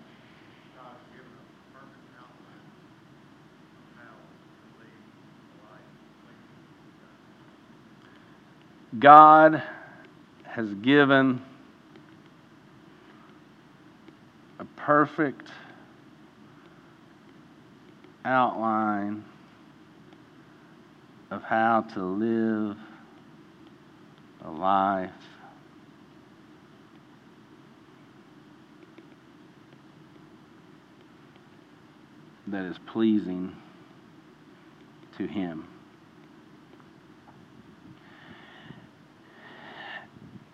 [8.99, 9.63] God
[10.43, 11.41] has given
[14.59, 15.47] a perfect
[18.25, 19.23] outline
[21.31, 22.77] of how to live
[24.43, 25.11] a life
[32.47, 33.55] that is pleasing
[35.17, 35.67] to Him.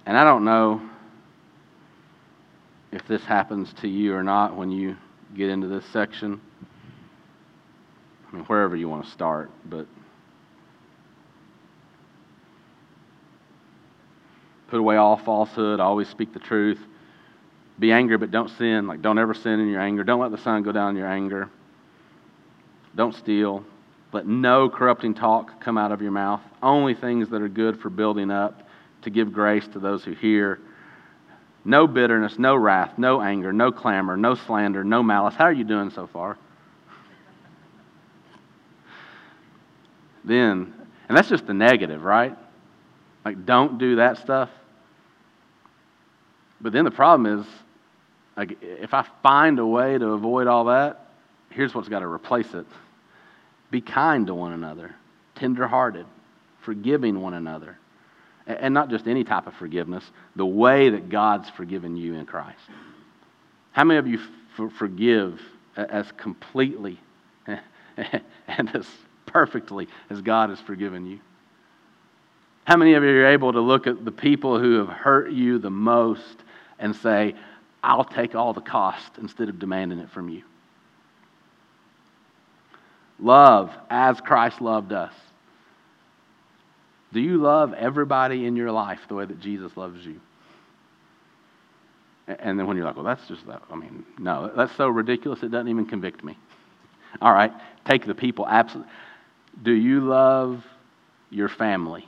[0.05, 0.81] And I don't know
[2.91, 4.95] if this happens to you or not when you
[5.35, 6.39] get into this section.
[8.29, 9.85] I mean, wherever you want to start, but
[14.77, 15.79] Put away all falsehood.
[15.79, 16.77] Always speak the truth.
[17.79, 18.85] Be angry, but don't sin.
[18.85, 20.03] Like, don't ever sin in your anger.
[20.03, 21.49] Don't let the sun go down in your anger.
[22.95, 23.65] Don't steal.
[24.11, 26.41] Let no corrupting talk come out of your mouth.
[26.61, 28.69] Only things that are good for building up,
[29.01, 30.59] to give grace to those who hear.
[31.65, 35.33] No bitterness, no wrath, no anger, no clamor, no slander, no malice.
[35.33, 36.37] How are you doing so far?
[40.23, 40.71] Then,
[41.09, 42.37] and that's just the negative, right?
[43.25, 44.51] Like, don't do that stuff.
[46.59, 47.45] But then the problem is,
[48.35, 51.07] like, if I find a way to avoid all that,
[51.49, 52.65] here's what's got to replace it
[53.69, 54.95] be kind to one another,
[55.35, 56.05] tenderhearted,
[56.61, 57.77] forgiving one another.
[58.45, 62.61] And not just any type of forgiveness, the way that God's forgiven you in Christ.
[63.73, 64.19] How many of you
[64.57, 65.41] f- forgive
[65.75, 66.97] as completely
[68.47, 68.87] and as
[69.25, 71.19] perfectly as God has forgiven you?
[72.63, 75.59] How many of you are able to look at the people who have hurt you
[75.59, 76.37] the most
[76.79, 77.35] and say,
[77.83, 80.43] I'll take all the cost instead of demanding it from you?
[83.19, 85.13] Love as Christ loved us.
[87.13, 90.19] Do you love everybody in your life the way that Jesus loves you?
[92.27, 93.61] And then when you're like, well, that's just that.
[93.71, 96.37] I mean, no, that's so ridiculous, it doesn't even convict me.
[97.21, 97.53] All right,
[97.85, 98.45] take the people.
[98.45, 98.91] Absolutely.
[99.63, 100.63] Do you love
[101.29, 102.05] your family?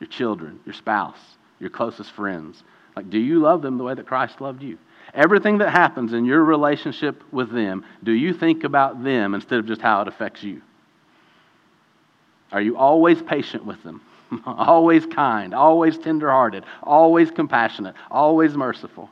[0.00, 1.18] your children, your spouse,
[1.58, 2.62] your closest friends?
[2.96, 4.78] Like, do you love them the way that Christ loved you?
[5.14, 9.66] Everything that happens in your relationship with them, do you think about them instead of
[9.66, 10.62] just how it affects you?
[12.52, 14.00] Are you always patient with them?
[14.46, 19.10] always kind, always tenderhearted, always compassionate, always merciful?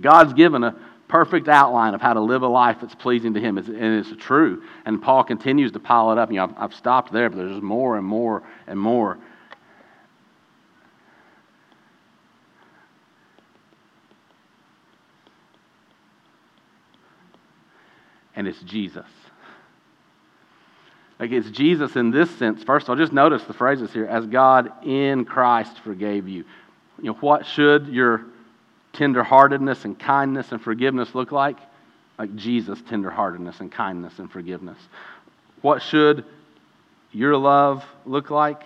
[0.00, 0.76] God's given a
[1.08, 4.62] perfect outline of how to live a life that's pleasing to Him, and it's true.
[4.84, 6.30] And Paul continues to pile it up.
[6.30, 9.18] You know, I've, I've stopped there, but there's more and more and more.
[18.38, 19.04] And it's Jesus.
[21.18, 22.62] Like it's Jesus in this sense.
[22.62, 26.44] First of all, just notice the phrases here as God in Christ forgave you.
[27.02, 28.24] You know, what should your
[28.94, 31.56] tenderheartedness and kindness and forgiveness look like?
[32.16, 34.78] Like Jesus' tenderheartedness and kindness and forgiveness.
[35.60, 36.24] What should
[37.10, 38.62] your love look like?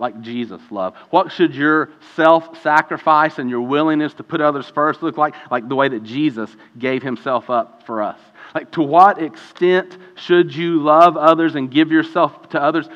[0.00, 0.96] Like Jesus' love.
[1.10, 5.34] What should your self sacrifice and your willingness to put others first look like?
[5.50, 8.18] Like the way that Jesus gave himself up for us.
[8.54, 12.88] Like, to what extent should you love others and give yourself to others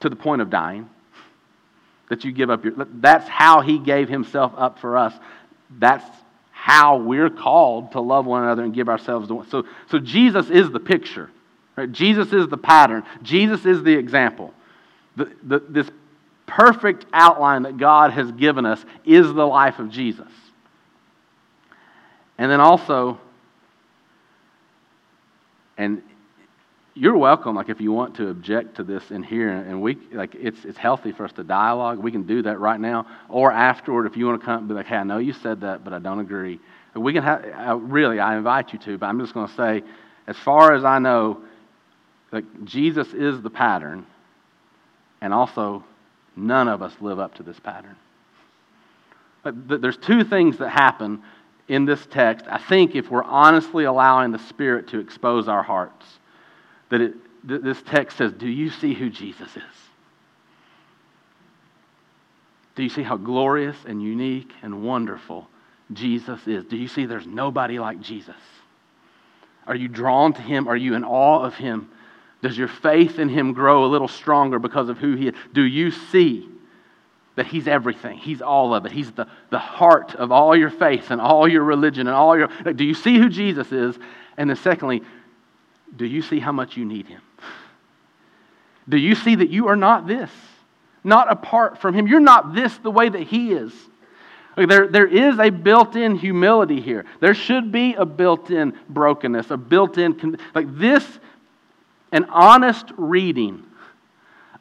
[0.00, 0.90] to the point of dying?
[2.10, 2.74] That you give up your.
[2.76, 5.14] That's how he gave himself up for us.
[5.78, 6.04] That's
[6.50, 9.48] how we're called to love one another and give ourselves to one.
[9.48, 11.30] So, so Jesus is the picture.
[11.76, 11.90] Right?
[11.90, 13.04] Jesus is the pattern.
[13.22, 14.52] Jesus is the example.
[15.16, 15.90] The, the, this
[16.46, 20.30] perfect outline that God has given us is the life of Jesus.
[22.38, 23.20] And then also,
[25.78, 26.02] and
[26.94, 27.56] you're welcome.
[27.56, 30.78] Like if you want to object to this in here, and we like it's it's
[30.78, 31.98] healthy for us to dialogue.
[31.98, 34.74] We can do that right now, or afterward if you want to come and be
[34.74, 36.60] like, hey, I know you said that, but I don't agree.
[36.94, 38.20] We can have really.
[38.20, 39.82] I invite you to, but I'm just going to say,
[40.26, 41.42] as far as I know,
[42.30, 44.06] like Jesus is the pattern,
[45.20, 45.84] and also
[46.36, 47.96] none of us live up to this pattern.
[49.42, 51.22] But there's two things that happen
[51.68, 52.46] in this text.
[52.48, 56.06] I think if we're honestly allowing the Spirit to expose our hearts
[56.90, 57.14] that it,
[57.48, 59.62] th- this text says, Do you see who Jesus is?
[62.74, 65.48] Do you see how glorious and unique and wonderful
[65.92, 66.64] Jesus is?
[66.64, 68.36] Do you see there's nobody like Jesus?
[69.66, 70.68] Are you drawn to him?
[70.68, 71.90] Are you in awe of him?
[72.42, 75.34] Does your faith in him grow a little stronger because of who he is?
[75.52, 76.48] Do you see
[77.36, 78.18] that he's everything?
[78.18, 78.92] He's all of it.
[78.92, 82.48] He's the, the heart of all your faith and all your religion and all your.
[82.48, 83.96] Do you see who Jesus is?
[84.36, 85.02] And then, secondly,
[85.94, 87.22] do you see how much you need Him?
[88.88, 90.30] Do you see that you are not this?
[91.04, 92.08] Not apart from Him.
[92.08, 93.72] You're not this the way that He is.
[94.56, 97.06] There, there is a built in humility here.
[97.20, 101.20] There should be a built in brokenness, a built in, like this,
[102.12, 103.64] an honest reading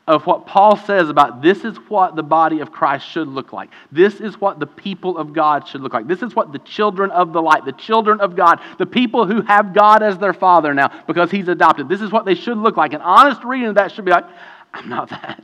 [0.07, 3.69] of what Paul says about this is what the body of Christ should look like.
[3.91, 6.07] This is what the people of God should look like.
[6.07, 9.41] This is what the children of the light, the children of God, the people who
[9.41, 12.77] have God as their father now because he's adopted, this is what they should look
[12.77, 12.93] like.
[12.93, 14.25] An honest reading of that should be like,
[14.73, 15.43] I'm not that.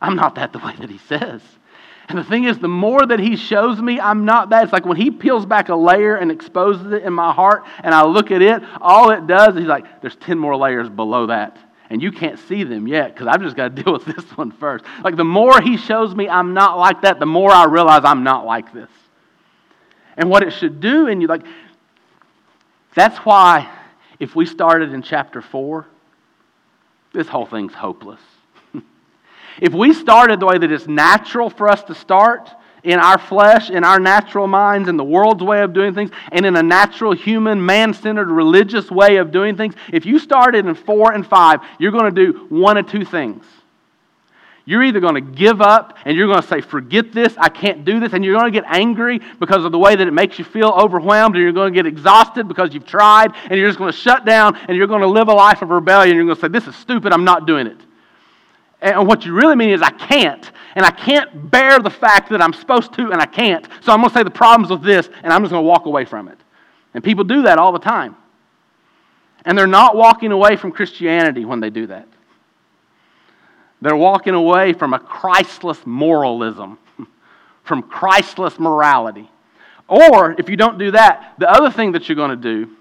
[0.00, 1.42] I'm not that the way that he says.
[2.10, 4.84] And the thing is, the more that he shows me I'm not that, it's like
[4.84, 8.32] when he peels back a layer and exposes it in my heart and I look
[8.32, 11.56] at it, all it does is he's like, there's 10 more layers below that
[11.88, 14.50] and you can't see them yet because I've just got to deal with this one
[14.50, 14.84] first.
[15.04, 18.24] Like the more he shows me I'm not like that, the more I realize I'm
[18.24, 18.90] not like this.
[20.16, 21.44] And what it should do in you, like,
[22.94, 23.70] that's why
[24.18, 25.86] if we started in chapter 4,
[27.12, 28.20] this whole thing's hopeless.
[29.60, 32.50] If we started the way that it's natural for us to start,
[32.82, 36.46] in our flesh, in our natural minds, in the world's way of doing things, and
[36.46, 40.74] in a natural, human, man centered, religious way of doing things, if you started in
[40.74, 43.44] four and five, you're going to do one of two things.
[44.66, 47.84] You're either going to give up and you're going to say, forget this, I can't
[47.84, 50.38] do this, and you're going to get angry because of the way that it makes
[50.38, 53.78] you feel overwhelmed, and you're going to get exhausted because you've tried, and you're just
[53.78, 56.14] going to shut down, and you're going to live a life of rebellion.
[56.14, 57.78] You're going to say, this is stupid, I'm not doing it.
[58.82, 60.50] And what you really mean is, I can't.
[60.74, 63.66] And I can't bear the fact that I'm supposed to and I can't.
[63.82, 65.86] So I'm going to say the problem's with this and I'm just going to walk
[65.86, 66.38] away from it.
[66.94, 68.16] And people do that all the time.
[69.44, 72.06] And they're not walking away from Christianity when they do that.
[73.82, 76.78] They're walking away from a Christless moralism,
[77.64, 79.30] from Christless morality.
[79.88, 82.76] Or if you don't do that, the other thing that you're going to do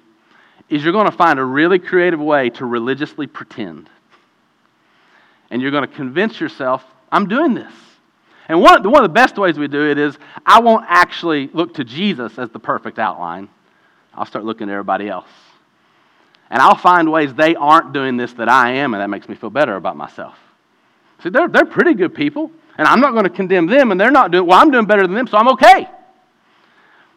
[0.70, 3.90] is you're going to find a really creative way to religiously pretend
[5.50, 7.74] and you're going to convince yourself, I'm doing this.
[8.48, 11.76] And one, one of the best ways we do it is I won't actually look
[11.76, 13.48] to Jesus as the perfect outline.
[14.14, 15.30] I'll start looking at everybody else.
[16.50, 19.36] And I'll find ways they aren't doing this that I am, and that makes me
[19.36, 20.36] feel better about myself.
[21.22, 24.10] See, they're, they're pretty good people, and I'm not going to condemn them, and they're
[24.10, 25.88] not doing, well, I'm doing better than them, so I'm okay.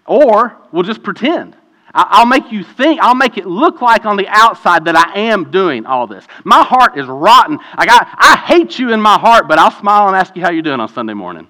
[0.05, 1.57] Or we'll just pretend.
[1.95, 5.51] I'll make you think, I'll make it look like on the outside that I am
[5.51, 6.27] doing all this.
[6.43, 7.59] My heart is rotten.
[7.75, 10.51] I, got, I hate you in my heart, but I'll smile and ask you how
[10.51, 11.47] you're doing on Sunday morning.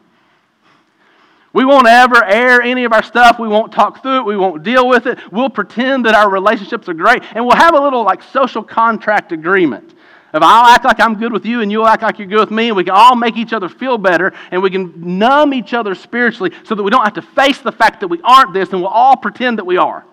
[1.52, 3.38] We won't ever air any of our stuff.
[3.38, 4.24] We won't talk through it.
[4.24, 5.18] We won't deal with it.
[5.30, 9.32] We'll pretend that our relationships are great, and we'll have a little like social contract
[9.32, 9.94] agreement.
[10.34, 12.50] If I'll act like I'm good with you and you'll act like you're good with
[12.50, 15.74] me, and we can all make each other feel better, and we can numb each
[15.74, 18.70] other spiritually so that we don't have to face the fact that we aren't this,
[18.70, 20.04] and we'll all pretend that we are.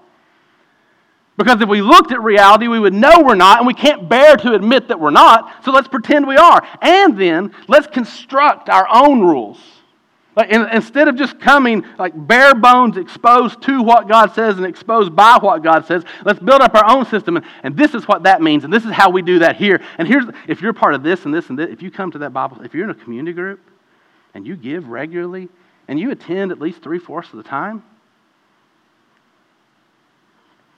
[1.40, 4.36] Because if we looked at reality, we would know we're not, and we can't bear
[4.36, 6.62] to admit that we're not, so let's pretend we are.
[6.82, 9.58] And then let's construct our own rules.
[10.36, 15.16] Like, instead of just coming like bare bones exposed to what God says and exposed
[15.16, 17.38] by what God says, let's build up our own system.
[17.38, 19.82] And, and this is what that means, and this is how we do that here.
[19.98, 22.18] And here's if you're part of this and this and this, if you come to
[22.18, 23.62] that Bible, if you're in a community group
[24.34, 25.48] and you give regularly
[25.88, 27.82] and you attend at least three fourths of the time,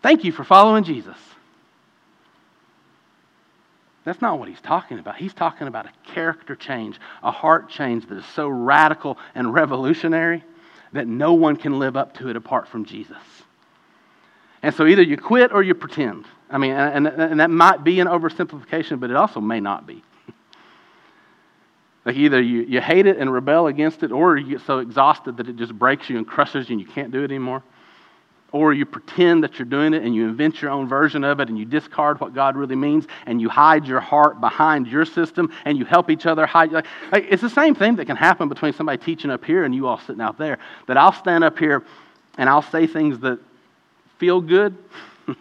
[0.01, 1.17] Thank you for following Jesus.
[4.03, 5.17] That's not what he's talking about.
[5.17, 10.43] He's talking about a character change, a heart change that is so radical and revolutionary
[10.93, 13.21] that no one can live up to it apart from Jesus.
[14.63, 16.25] And so either you quit or you pretend.
[16.49, 20.03] I mean, and, and that might be an oversimplification, but it also may not be.
[22.05, 25.37] like either you, you hate it and rebel against it, or you get so exhausted
[25.37, 27.63] that it just breaks you and crushes you and you can't do it anymore
[28.51, 31.47] or you pretend that you're doing it and you invent your own version of it
[31.47, 35.53] and you discard what God really means and you hide your heart behind your system
[35.63, 36.71] and you help each other hide.
[36.71, 39.87] Like, it's the same thing that can happen between somebody teaching up here and you
[39.87, 40.59] all sitting out there.
[40.87, 41.83] That I'll stand up here
[42.37, 43.39] and I'll say things that
[44.17, 44.77] feel good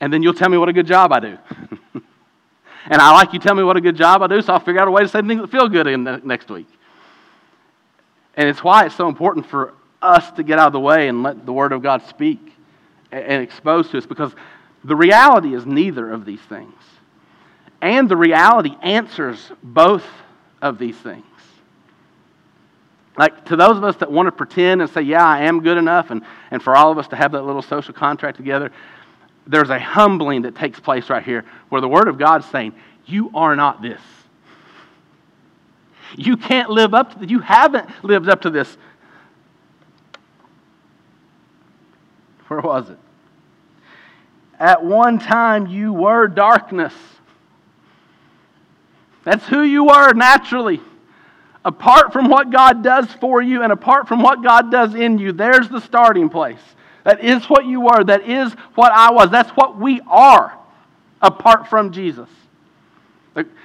[0.00, 1.38] and then you'll tell me what a good job I do.
[2.86, 4.80] and I like you tell me what a good job I do, so I'll figure
[4.80, 6.68] out a way to say things that feel good in the next week.
[8.36, 11.22] And it's why it's so important for us to get out of the way and
[11.22, 12.54] let the Word of God speak
[13.12, 14.32] and expose to us because
[14.84, 16.74] the reality is neither of these things.
[17.82, 20.06] And the reality answers both
[20.62, 21.24] of these things.
[23.16, 25.76] Like to those of us that want to pretend and say, yeah, I am good
[25.76, 28.70] enough, and, and for all of us to have that little social contract together,
[29.46, 32.72] there's a humbling that takes place right here where the Word of God is saying,
[33.04, 34.00] You are not this.
[36.16, 37.26] You can't live up to.
[37.26, 38.76] You haven't lived up to this
[42.50, 42.98] Where was it?
[44.58, 46.92] At one time, you were darkness.
[49.22, 50.80] That's who you were naturally.
[51.64, 55.30] Apart from what God does for you and apart from what God does in you,
[55.30, 56.58] there's the starting place.
[57.04, 58.02] That is what you were.
[58.02, 59.30] That is what I was.
[59.30, 60.58] That's what we are
[61.22, 62.28] apart from Jesus.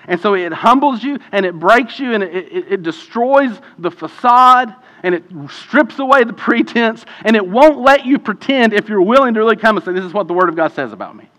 [0.08, 3.90] And so it humbles you and it breaks you and it, it, it destroys the
[3.90, 4.76] facade
[5.06, 9.36] and it strips away the pretense, and it won't let you pretend if you're willing
[9.36, 11.30] to really come and say, This is what the Word of God says about me.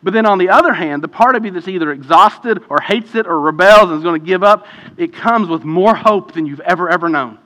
[0.00, 3.16] But then on the other hand, the part of you that's either exhausted or hates
[3.16, 6.46] it or rebels and is going to give up, it comes with more hope than
[6.46, 7.38] you've ever, ever known.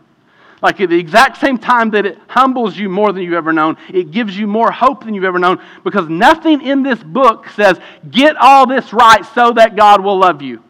[0.60, 3.78] Like at the exact same time that it humbles you more than you've ever known,
[3.88, 7.78] it gives you more hope than you've ever known because nothing in this book says,
[8.10, 10.62] get all this right so that God will love you.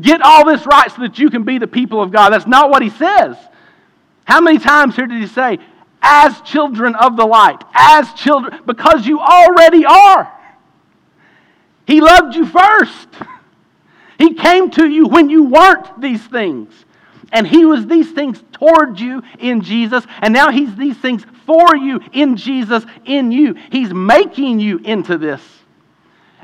[0.00, 2.30] Get all this right so that you can be the people of God.
[2.30, 3.36] That's not what he says.
[4.24, 5.58] How many times here did he say,
[6.02, 10.32] as children of the light, as children, because you already are.
[11.86, 13.08] He loved you first.
[14.18, 16.72] He came to you when you weren't these things.
[17.32, 20.04] And He was these things toward you in Jesus.
[20.20, 23.54] And now He's these things for you in Jesus, in you.
[23.70, 25.42] He's making you into this.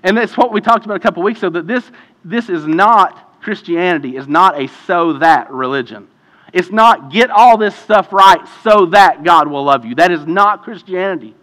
[0.03, 1.91] And that's what we talked about a couple weeks ago that this,
[2.25, 6.09] this is not Christianity is not a so that religion.
[6.55, 9.95] It's not get all this stuff right so that God will love you.
[9.97, 11.35] That is not Christianity.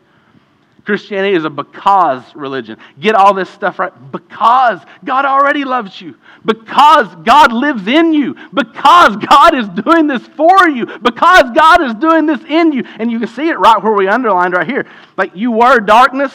[0.83, 2.77] Christianity is a because religion.
[2.99, 8.35] Get all this stuff right because God already loves you, because God lives in you,
[8.51, 12.83] because God is doing this for you, because God is doing this in you.
[12.97, 14.87] And you can see it right where we underlined right here.
[15.17, 16.33] Like you were darkness,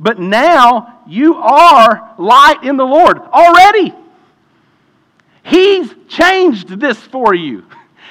[0.00, 3.94] but now you are light in the Lord already.
[5.44, 7.64] He's changed this for you.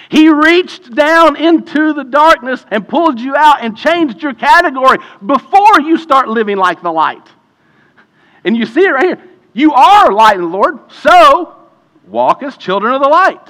[0.09, 5.81] He reached down into the darkness and pulled you out and changed your category before
[5.81, 7.27] you start living like the light.
[8.43, 9.29] And you see it right here.
[9.53, 11.55] You are light in the Lord, so
[12.07, 13.49] walk as children of the light.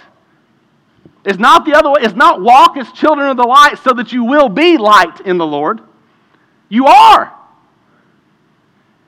[1.25, 2.01] It's not the other way.
[2.01, 5.37] It's not walk as children of the light so that you will be light in
[5.37, 5.81] the Lord.
[6.69, 7.33] You are.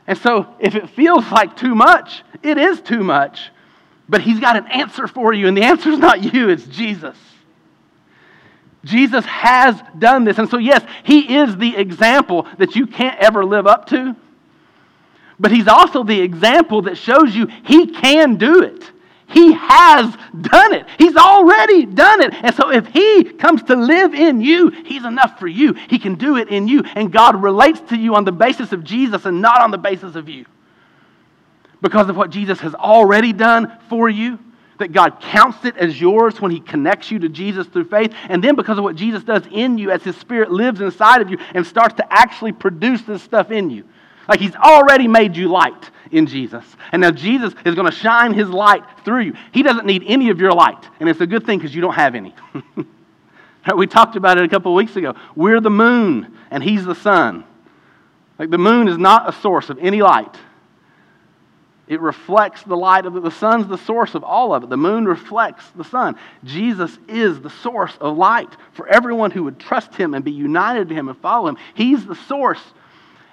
[0.07, 3.51] And so if it feels like too much, it is too much.
[4.07, 7.17] But he's got an answer for you, and the answer is not you, it's Jesus.
[8.83, 10.37] Jesus has done this.
[10.37, 14.15] And so, yes, he is the example that you can't ever live up to.
[15.39, 18.91] But he's also the example that shows you he can do it.
[19.27, 20.85] He has done it.
[20.99, 22.31] He's already done it.
[22.35, 25.73] And so, if he comes to live in you, he's enough for you.
[25.73, 26.83] He can do it in you.
[26.93, 30.15] And God relates to you on the basis of Jesus and not on the basis
[30.15, 30.45] of you
[31.85, 34.39] because of what Jesus has already done for you,
[34.79, 38.43] that God counts it as yours when He connects you to Jesus through faith, and
[38.43, 41.37] then because of what Jesus does in you as His Spirit lives inside of you
[41.53, 43.83] and starts to actually produce this stuff in you.
[44.27, 46.65] Like He's already made you light in Jesus.
[46.91, 49.33] And now Jesus is going to shine His light through you.
[49.51, 51.93] He doesn't need any of your light, and it's a good thing because you don't
[51.93, 52.33] have any.
[53.77, 55.13] we talked about it a couple weeks ago.
[55.35, 57.43] We're the moon, and He's the sun.
[58.39, 60.35] Like the moon is not a source of any light.
[61.87, 63.23] It reflects the light of it.
[63.23, 64.69] The sun's the source of all of it.
[64.69, 66.15] The moon reflects the sun.
[66.43, 70.89] Jesus is the source of light for everyone who would trust him and be united
[70.89, 71.57] to him and follow him.
[71.75, 72.61] He's the source.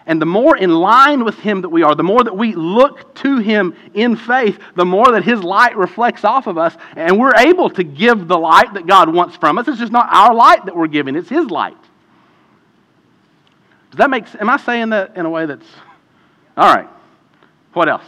[0.05, 3.14] And the more in line with him that we are, the more that we look
[3.16, 7.36] to him in faith, the more that his light reflects off of us, and we're
[7.36, 9.68] able to give the light that God wants from us.
[9.68, 11.76] It's just not our light that we're giving, it's his light.
[13.92, 14.40] Does that make sense?
[14.40, 15.66] Am I saying that in a way that's.
[16.57, 16.88] All right.
[17.74, 18.05] What else?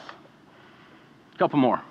[1.34, 1.82] A couple more.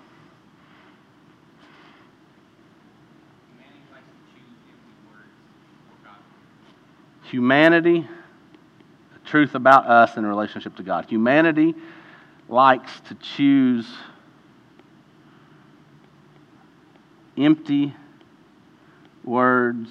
[7.34, 8.08] humanity,
[9.12, 11.04] the truth about us in relationship to God.
[11.10, 11.74] Humanity
[12.48, 13.88] likes to choose
[17.36, 17.92] empty
[19.24, 19.90] words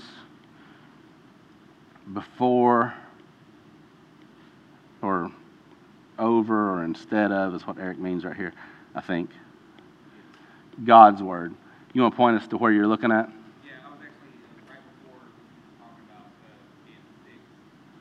[2.14, 2.94] before
[5.02, 5.32] or
[6.16, 8.52] over or instead of is what Eric means right here,
[8.94, 9.30] I think.
[10.84, 11.54] God's word.
[11.92, 13.28] You want to point us to where you're looking at?
[13.64, 14.32] Yeah, I was actually
[14.64, 15.20] right before
[15.76, 16.26] talking about
[16.88, 16.96] in
[17.28, 17.36] six,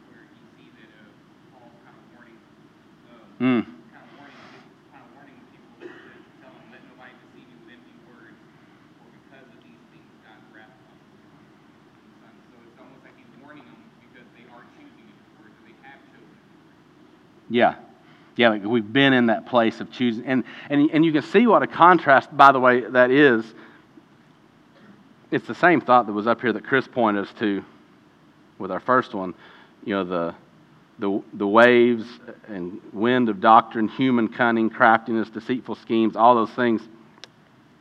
[0.07, 1.11] where you see that
[1.51, 2.39] Paul kind of warning,
[3.43, 3.67] Mm.
[3.91, 4.39] kind of warning,
[4.95, 5.91] kind of warning people to
[6.39, 8.39] tell them, let nobody deceive you with empty words,
[8.97, 13.67] for because of these things, God's wrath comes the So it's almost like he's warning
[13.67, 16.39] them because they are choosing empty words, or they have chosen.
[17.51, 17.75] Yeah.
[18.35, 20.25] Yeah, we've been in that place of choosing.
[20.25, 23.45] And, and, and you can see what a contrast, by the way, that is.
[25.31, 27.63] It's the same thought that was up here that Chris pointed us to
[28.57, 29.33] with our first one.
[29.83, 30.35] You know, the,
[30.99, 32.05] the, the waves
[32.47, 36.81] and wind of doctrine, human cunning, craftiness, deceitful schemes, all those things.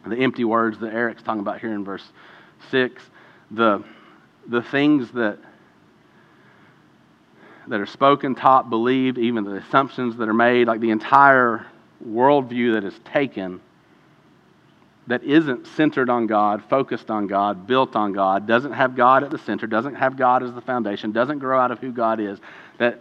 [0.07, 2.05] The empty words that Eric's talking about here in verse
[2.70, 3.03] 6.
[3.51, 3.84] The,
[4.48, 5.38] the things that
[7.68, 11.66] that are spoken, taught, believed, even the assumptions that are made, like the entire
[12.06, 13.61] worldview that is taken
[15.06, 19.30] that isn't centered on God, focused on God, built on God, doesn't have God at
[19.30, 22.38] the center, doesn't have God as the foundation, doesn't grow out of who God is.
[22.78, 23.00] That,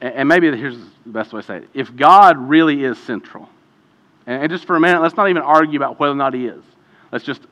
[0.00, 1.68] and maybe here's the best way to say it.
[1.74, 3.48] If God really is central,
[4.26, 6.64] and just for a minute, let's not even argue about whether or not He is.
[7.10, 7.42] Let's just,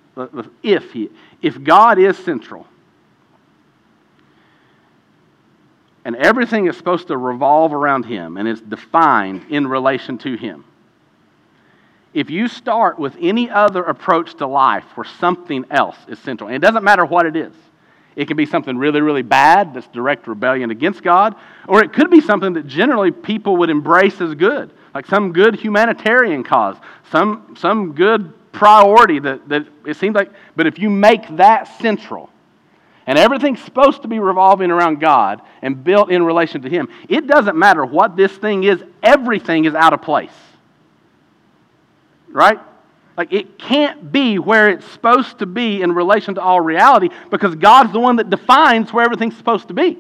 [0.63, 1.11] if He,
[1.43, 2.67] if God is central,
[6.05, 10.65] and everything is supposed to revolve around Him and is defined in relation to Him.
[12.13, 16.57] If you start with any other approach to life where something else is central, and
[16.57, 17.53] it doesn't matter what it is,
[18.17, 21.37] it can be something really, really bad that's direct rebellion against God,
[21.69, 25.55] or it could be something that generally people would embrace as good, like some good
[25.55, 26.77] humanitarian cause,
[27.11, 32.31] some, some good priority that, that it seems like, but if you make that central,
[33.07, 37.27] and everything's supposed to be revolving around God and built in relation to Him, it
[37.27, 40.33] doesn't matter what this thing is, everything is out of place.
[42.29, 42.59] Right?
[43.17, 47.55] Like it can't be where it's supposed to be in relation to all reality because
[47.55, 49.99] God's the one that defines where everything's supposed to be.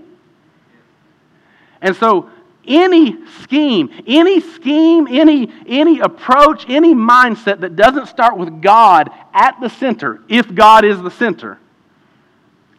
[1.83, 2.31] And so
[2.67, 9.61] any scheme, any scheme, any, any approach, any mindset that doesn't start with God at
[9.61, 11.59] the center, if God is the center,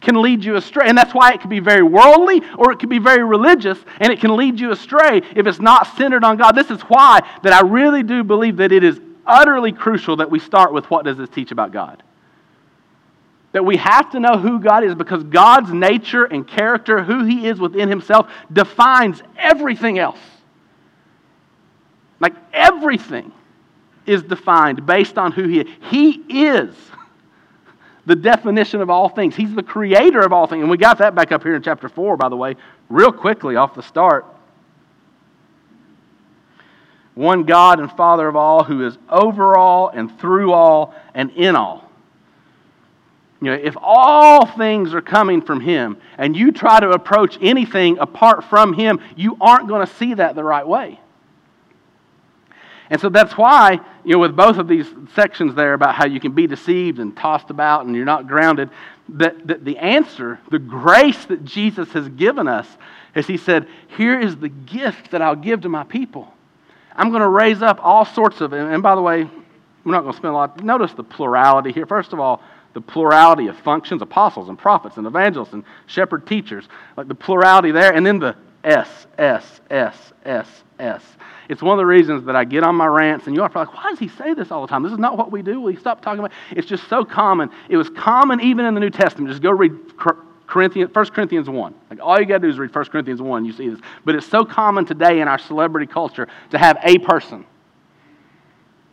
[0.02, 0.88] can lead you astray.
[0.88, 4.12] And that's why it can be very worldly or it can be very religious and
[4.12, 6.52] it can lead you astray if it's not centered on God.
[6.52, 10.38] This is why that I really do believe that it is utterly crucial that we
[10.38, 12.02] start with what does this teach about God?
[13.52, 17.46] That we have to know who God is because God's nature and character, who He
[17.46, 20.18] is within Himself, defines everything else.
[22.18, 23.32] Like everything
[24.06, 25.68] is defined based on who He is.
[25.90, 26.10] He
[26.44, 26.74] is
[28.06, 29.36] the definition of all things.
[29.36, 30.62] He's the creator of all things.
[30.62, 32.56] And we got that back up here in chapter 4, by the way,
[32.88, 34.26] real quickly off the start.
[37.14, 41.54] One God and Father of all, who is over all and through all and in
[41.54, 41.88] all.
[43.40, 47.98] You know, if all things are coming from Him and you try to approach anything
[47.98, 51.00] apart from Him, you aren't going to see that the right way.
[52.88, 56.20] And so that's why, you know, with both of these sections there about how you
[56.20, 58.70] can be deceived and tossed about and you're not grounded,
[59.10, 62.66] that, that the answer, the grace that Jesus has given us,
[63.14, 66.32] is He said, Here is the gift that I'll give to my people.
[66.94, 69.28] I'm going to raise up all sorts of, and by the way,
[69.84, 70.62] we're not going to spend a lot.
[70.62, 71.86] Notice the plurality here.
[71.86, 72.42] First of all,
[72.74, 77.70] the plurality of functions apostles and prophets and evangelists and shepherd teachers, like the plurality
[77.70, 80.48] there, and then the S, S, S, S,
[80.78, 81.02] S.
[81.48, 83.74] It's one of the reasons that I get on my rants, and you are probably
[83.74, 84.82] like, why does he say this all the time?
[84.82, 85.66] This is not what we do.
[85.66, 86.58] He stop talking about it?
[86.58, 87.50] It's just so common.
[87.68, 89.30] It was common even in the New Testament.
[89.30, 89.72] Just go read
[90.46, 91.74] Corinthians, 1 Corinthians 1.
[91.90, 93.80] Like all you got to do is read 1 Corinthians 1, you see this.
[94.04, 97.44] But it's so common today in our celebrity culture to have a person.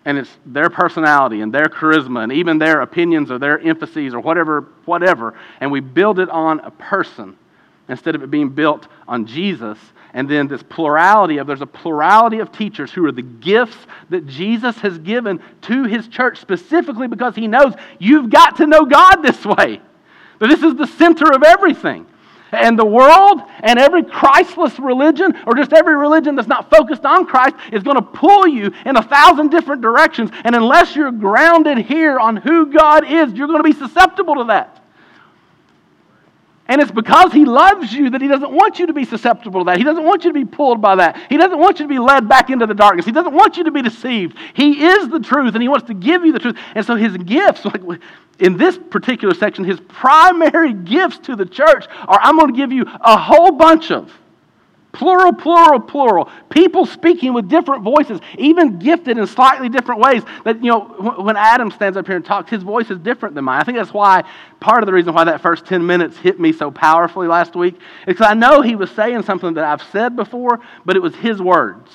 [0.05, 4.22] And it's their personality and their charisma and even their opinions or their emphases or
[4.22, 5.38] whatever, whatever.
[5.59, 7.38] And we build it on a person
[7.89, 9.77] instead of it being built on Jesus.
[10.13, 13.77] And then this plurality of, there's a plurality of teachers who are the gifts
[14.09, 18.85] that Jesus has given to his church specifically because he knows you've got to know
[18.85, 19.81] God this way.
[20.39, 22.07] That this is the center of everything.
[22.51, 27.25] And the world and every Christless religion, or just every religion that's not focused on
[27.25, 30.31] Christ, is going to pull you in a thousand different directions.
[30.43, 34.45] And unless you're grounded here on who God is, you're going to be susceptible to
[34.45, 34.78] that.
[36.70, 39.65] And it's because he loves you that he doesn't want you to be susceptible to
[39.65, 39.78] that.
[39.80, 41.20] He doesn't want you to be pulled by that.
[41.28, 43.07] He doesn't want you to be led back into the darkness.
[43.07, 44.38] He doesn't want you to be deceived.
[44.53, 46.57] He is the truth and he wants to give you the truth.
[46.76, 47.82] And so his gifts, like
[48.38, 52.72] in this particular section, his primary gifts to the church are I'm going to give
[52.72, 54.13] you a whole bunch of
[54.91, 56.29] Plural, plural, plural.
[56.49, 60.23] People speaking with different voices, even gifted in slightly different ways.
[60.45, 60.79] That, you know,
[61.19, 63.61] when Adam stands up here and talks, his voice is different than mine.
[63.61, 64.23] I think that's why,
[64.59, 67.75] part of the reason why that first 10 minutes hit me so powerfully last week
[67.75, 71.15] is because I know he was saying something that I've said before, but it was
[71.15, 71.91] his words.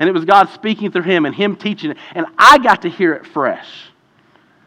[0.00, 1.98] And it was God speaking through him and him teaching it.
[2.16, 3.68] And I got to hear it fresh.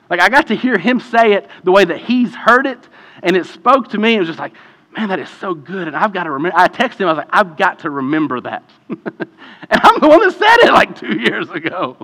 [0.10, 2.80] Like, I got to hear him say it the way that he's heard it,
[3.22, 4.16] and it spoke to me.
[4.16, 4.54] It was just like,
[4.98, 5.88] man, that is so good.
[5.88, 6.58] And I've got to remember.
[6.58, 8.64] I texted him, I was like, I've got to remember that.
[8.90, 9.00] and
[9.70, 11.98] I'm the one that said it like two years ago.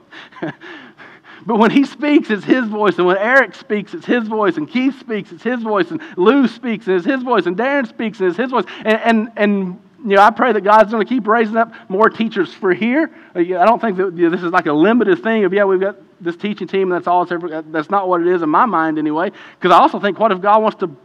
[1.46, 2.98] but when he speaks, it's his voice.
[2.98, 4.58] And when Eric speaks, it's his voice.
[4.58, 5.90] And Keith speaks, it's his voice.
[5.90, 7.48] And Lou speaks, and it's his voice.
[7.48, 8.66] And Darren speaks, and it's his voice.
[8.86, 12.10] And, and, and you know, I pray that God's going to keep raising up more
[12.10, 13.10] teachers for here.
[13.36, 15.64] Uh, I don't think that you know, this is like a limited thing of, yeah,
[15.64, 18.44] we've got this teaching team, and that's all it's ever, that's not what it is
[18.44, 19.32] in my mind anyway.
[19.60, 20.96] Because I also think, what if God wants to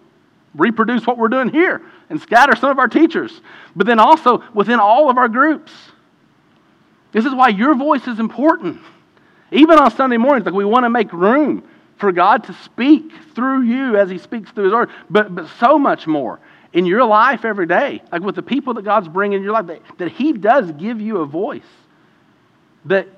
[0.55, 3.41] reproduce what we're doing here and scatter some of our teachers,
[3.77, 5.73] but then also within all of our groups.
[7.13, 8.81] This is why your voice is important.
[9.51, 13.63] Even on Sunday mornings, like we want to make room for God to speak through
[13.63, 16.39] you as He speaks through His Word, but, but so much more
[16.73, 19.67] in your life every day, like with the people that God's bringing in your life,
[19.67, 21.63] that, that He does give you a voice.
[22.85, 23.09] That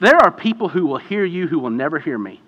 [0.00, 2.40] there are people who will hear you who will never hear me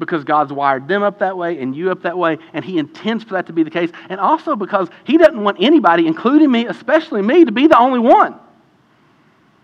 [0.00, 3.22] because God's wired them up that way and you up that way, and He intends
[3.22, 3.90] for that to be the case.
[4.08, 8.00] And also because He doesn't want anybody, including me, especially me, to be the only
[8.00, 8.34] one.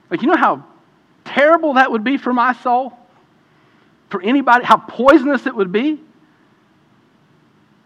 [0.09, 0.65] Like, you know how
[1.25, 2.93] terrible that would be for my soul?
[4.11, 6.01] For anybody, how poisonous it would be?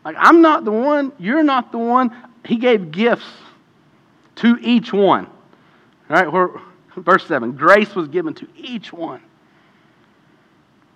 [0.05, 2.15] Like, I'm not the one, you're not the one.
[2.45, 3.25] He gave gifts
[4.37, 5.27] to each one.
[6.11, 6.61] All right,
[6.97, 9.23] verse 7 grace was given to each one.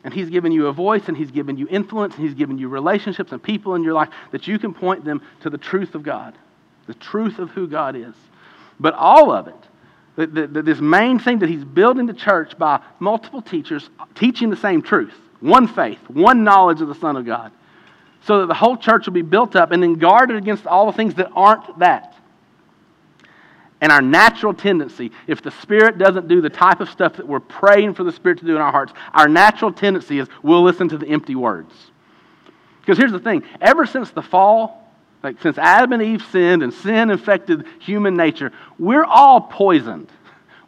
[0.05, 2.68] And He's given you a voice and He's given you influence and He's given you
[2.68, 6.02] relationships and people in your life that you can point them to the truth of
[6.02, 6.36] God,
[6.86, 8.14] the truth of who God is.
[8.78, 9.55] But all of it,
[10.16, 14.57] the, the, this main thing that He's building the church by multiple teachers teaching the
[14.57, 17.52] same truth one faith, one knowledge of the Son of God,
[18.22, 20.96] so that the whole church will be built up and then guarded against all the
[20.96, 22.14] things that aren't that.
[23.85, 27.39] And our natural tendency, if the Spirit doesn't do the type of stuff that we're
[27.39, 30.89] praying for the Spirit to do in our hearts, our natural tendency is we'll listen
[30.89, 31.70] to the empty words.
[32.80, 34.91] Because here's the thing ever since the fall,
[35.22, 40.09] like since Adam and Eve sinned and sin infected human nature, we're all poisoned.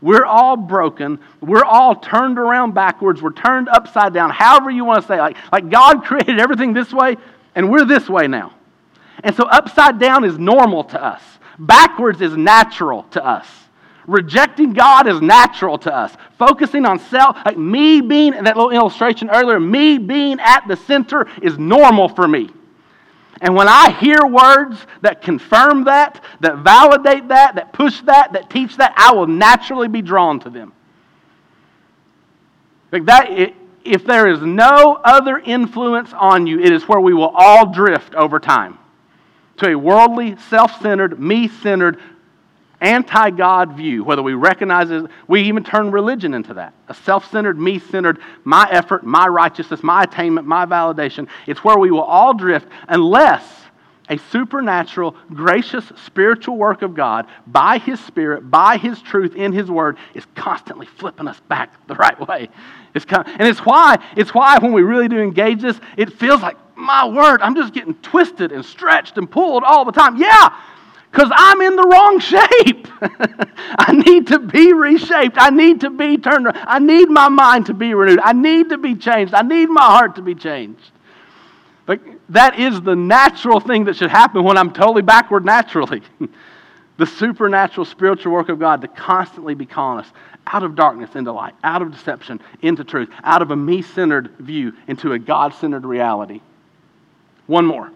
[0.03, 1.19] We're all broken.
[1.41, 3.23] We're all turned around backwards.
[3.23, 5.19] We're turned upside down, however you want to say.
[5.19, 7.17] Like, like God created everything this way,
[7.55, 8.53] and we're this way now.
[9.25, 11.23] And so upside down is normal to us.
[11.59, 13.47] Backwards is natural to us.
[14.07, 16.15] Rejecting God is natural to us.
[16.39, 21.27] Focusing on self, like me being, that little illustration earlier, me being at the center
[21.43, 22.51] is normal for me.
[23.41, 28.49] And when I hear words that confirm that, that validate that, that push that, that
[28.49, 30.73] teach that, I will naturally be drawn to them.
[32.93, 33.55] Like that,
[33.85, 38.15] if there is no other influence on you, it is where we will all drift
[38.15, 38.79] over time
[39.59, 41.99] to a worldly, self centered, me centered,
[42.81, 46.75] anti God view, whether we recognize it, we even turn religion into that.
[46.89, 51.29] A self centered, me centered, my effort, my righteousness, my attainment, my validation.
[51.47, 53.57] It's where we will all drift unless
[54.09, 59.71] a supernatural, gracious, spiritual work of God by His Spirit, by His truth in His
[59.71, 62.49] Word is constantly flipping us back the right way.
[62.95, 66.41] It's of, and it's why, it's why when we really do engage this, it feels
[66.41, 70.17] like my word, I'm just getting twisted and stretched and pulled all the time.
[70.17, 70.55] Yeah,
[71.11, 72.89] because I'm in the wrong shape.
[73.79, 75.37] I need to be reshaped.
[75.39, 76.59] I need to be turned around.
[76.67, 78.21] I need my mind to be renewed.
[78.23, 79.33] I need to be changed.
[79.33, 80.91] I need my heart to be changed.
[81.87, 86.03] But that is the natural thing that should happen when I'm totally backward naturally.
[86.99, 90.11] the supernatural spiritual work of God to constantly be calling us
[90.47, 94.31] out of darkness into light, out of deception into truth, out of a me centered
[94.39, 96.41] view into a God centered reality.
[97.47, 97.91] One more.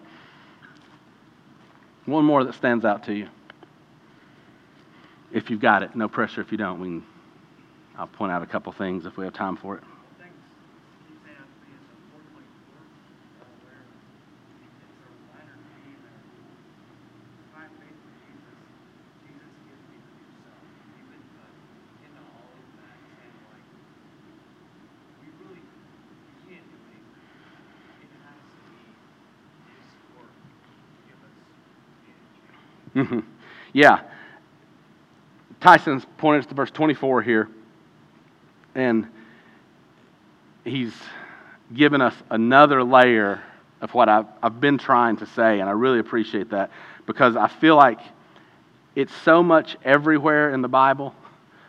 [2.05, 3.27] One more that stands out to you.
[5.31, 6.79] If you've got it, no pressure if you don't.
[6.79, 7.05] We can,
[7.97, 9.83] I'll point out a couple things if we have time for it.
[32.95, 33.19] Mm-hmm.
[33.73, 34.01] Yeah.
[35.59, 37.49] Tyson's pointed us to verse 24 here,
[38.73, 39.07] and
[40.63, 40.93] he's
[41.73, 43.41] given us another layer
[43.79, 46.71] of what I've, I've been trying to say, and I really appreciate that
[47.05, 47.99] because I feel like
[48.95, 51.15] it's so much everywhere in the Bible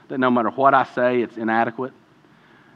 [0.08, 1.92] that no matter what I say, it's inadequate.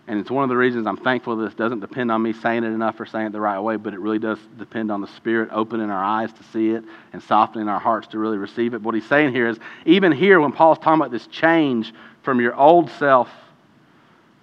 [0.09, 2.69] And it's one of the reasons I'm thankful this doesn't depend on me saying it
[2.69, 5.49] enough or saying it the right way, but it really does depend on the Spirit
[5.51, 8.83] opening our eyes to see it and softening our hearts to really receive it.
[8.83, 11.93] What he's saying here is even here, when Paul's talking about this change
[12.23, 13.29] from your old self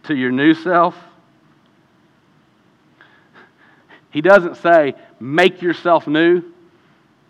[0.04, 0.96] to your new self,
[4.12, 6.44] he doesn't say, make yourself new.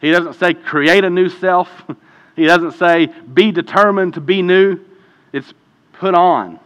[0.02, 1.70] He doesn't say, create a new self.
[2.36, 4.80] He doesn't say, be determined to be new.
[5.32, 5.54] It's
[5.94, 6.60] put on,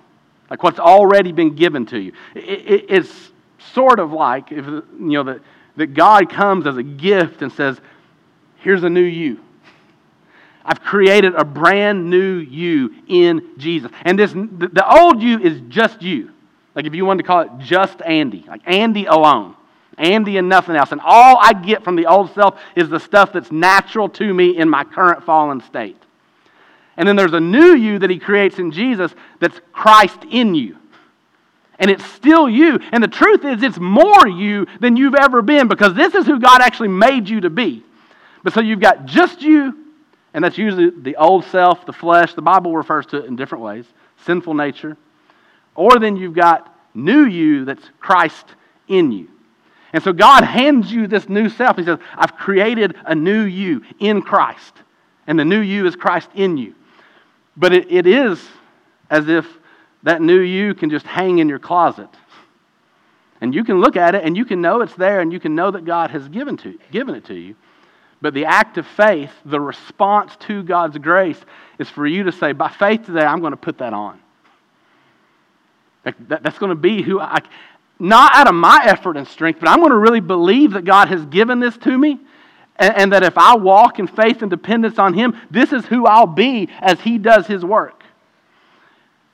[0.49, 2.13] like what's already been given to you.
[2.35, 3.31] It, it, it's
[3.73, 5.41] sort of like if you know that,
[5.75, 7.79] that God comes as a gift and says,
[8.57, 9.39] "Here's a new you."
[10.63, 15.61] I've created a brand new you in Jesus, and this the, the old you is
[15.69, 16.31] just you.
[16.75, 19.55] Like if you wanted to call it just Andy, like Andy alone.
[19.97, 20.91] Andy and nothing else.
[20.91, 24.55] And all I get from the old self is the stuff that's natural to me
[24.55, 25.99] in my current fallen state.
[26.97, 30.77] And then there's a new you that he creates in Jesus that's Christ in you.
[31.79, 32.79] And it's still you.
[32.91, 36.39] And the truth is, it's more you than you've ever been because this is who
[36.39, 37.83] God actually made you to be.
[38.43, 39.85] But so you've got just you,
[40.33, 42.33] and that's usually the old self, the flesh.
[42.33, 43.85] The Bible refers to it in different ways
[44.25, 44.97] sinful nature.
[45.75, 48.45] Or then you've got new you that's Christ
[48.87, 49.29] in you.
[49.93, 51.77] And so God hands you this new self.
[51.77, 54.73] He says, I've created a new you in Christ.
[55.27, 56.73] And the new you is Christ in you.
[57.57, 58.45] But it, it is
[59.09, 59.45] as if
[60.03, 62.09] that new you can just hang in your closet.
[63.41, 65.55] And you can look at it and you can know it's there and you can
[65.55, 67.55] know that God has given, to, given it to you.
[68.21, 71.39] But the act of faith, the response to God's grace,
[71.77, 74.19] is for you to say, by faith today, I'm going to put that on.
[76.03, 77.39] That, that's going to be who I
[77.99, 81.07] not out of my effort and strength, but I'm going to really believe that God
[81.07, 82.19] has given this to me.
[82.80, 86.05] And, and, that if I walk in faith and dependence on Him, this is who
[86.05, 88.03] I'll be as He does His work.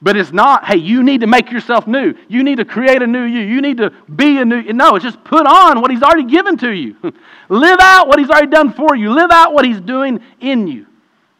[0.01, 2.13] But it's not, hey, you need to make yourself new.
[2.27, 3.39] You need to create a new you.
[3.39, 4.61] You need to be a new.
[4.73, 6.95] No, it's just put on what He's already given to you.
[7.49, 9.13] Live out what He's already done for you.
[9.13, 10.85] Live out what He's doing in you.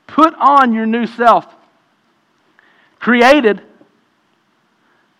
[0.07, 1.45] Put on your new self.
[2.99, 3.61] Created.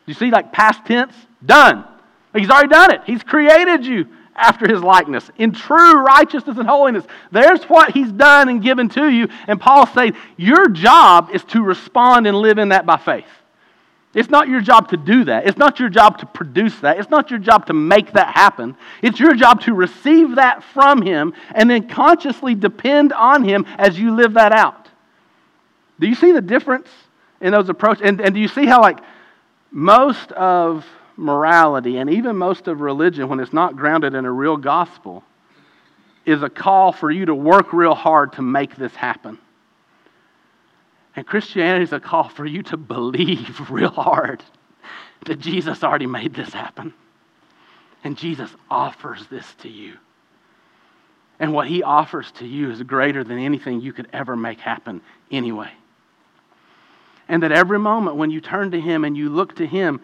[0.06, 1.14] You see, like past tense?
[1.46, 1.86] Done.
[2.34, 3.02] He's already done it.
[3.06, 7.06] He's created you after his likeness in true righteousness and holiness.
[7.32, 9.28] There's what he's done and given to you.
[9.48, 13.28] And Paul's saying, Your job is to respond and live in that by faith.
[14.14, 15.48] It's not your job to do that.
[15.48, 17.00] It's not your job to produce that.
[17.00, 18.78] It's not your job to make that happen.
[19.02, 23.98] It's your job to receive that from him and then consciously depend on him as
[23.98, 24.88] you live that out.
[26.00, 26.90] Do you see the difference
[27.42, 28.04] in those approaches?
[28.06, 29.00] And, and do you see how, like,
[29.72, 34.58] most of morality and even most of religion, when it's not grounded in a real
[34.58, 35.24] gospel,
[36.26, 39.38] is a call for you to work real hard to make this happen.
[41.16, 44.44] And Christianity is a call for you to believe real hard
[45.26, 46.94] that Jesus already made this happen.
[48.04, 49.98] And Jesus offers this to you.
[51.40, 55.02] And what he offers to you is greater than anything you could ever make happen
[55.32, 55.72] anyway.
[57.28, 60.02] And that every moment when you turn to him and you look to him,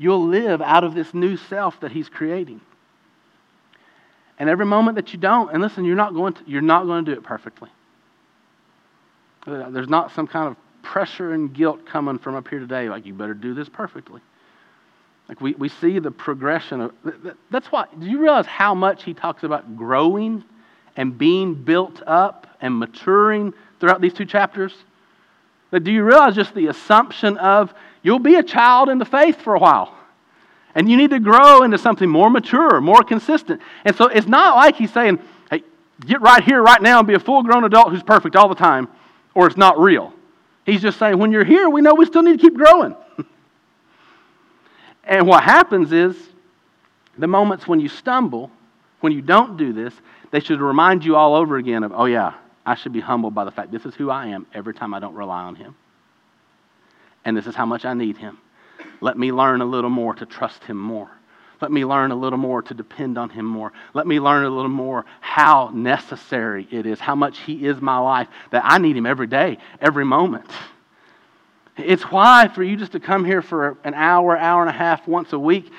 [0.00, 2.58] you'll live out of this new self that he's creating.
[4.38, 7.04] And every moment that you don't, and listen, you're not going to, you're not going
[7.04, 7.68] to do it perfectly.
[9.46, 13.12] There's not some kind of pressure and guilt coming from up here today, like you
[13.12, 14.22] better do this perfectly.
[15.28, 16.92] Like we, we see the progression of
[17.50, 20.42] that's why do you realize how much he talks about growing
[20.96, 24.72] and being built up and maturing throughout these two chapters?
[25.70, 29.40] But do you realize just the assumption of you'll be a child in the faith
[29.40, 29.96] for a while?
[30.74, 33.60] And you need to grow into something more mature, more consistent.
[33.84, 35.18] And so it's not like he's saying,
[35.50, 35.62] hey,
[36.06, 38.54] get right here, right now, and be a full grown adult who's perfect all the
[38.54, 38.88] time,
[39.34, 40.12] or it's not real.
[40.64, 42.94] He's just saying, when you're here, we know we still need to keep growing.
[45.04, 46.16] and what happens is,
[47.18, 48.50] the moments when you stumble,
[49.00, 49.92] when you don't do this,
[50.30, 52.34] they should remind you all over again of, oh, yeah,
[52.64, 55.00] I should be humbled by the fact this is who I am every time I
[55.00, 55.74] don't rely on Him.
[57.24, 58.38] And this is how much I need Him.
[59.00, 61.10] Let me learn a little more to trust Him more.
[61.60, 63.72] Let me learn a little more to depend on Him more.
[63.92, 67.98] Let me learn a little more how necessary it is, how much He is my
[67.98, 70.50] life, that I need Him every day, every moment.
[71.76, 75.06] It's why for you just to come here for an hour, hour and a half
[75.06, 75.70] once a week,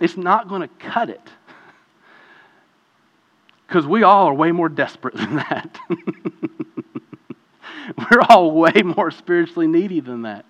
[0.00, 1.20] it's not going to cut it.
[3.66, 5.78] Because we all are way more desperate than that.
[7.98, 10.44] We're all way more spiritually needy than that.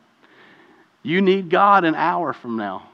[1.04, 2.88] You need God an hour from now.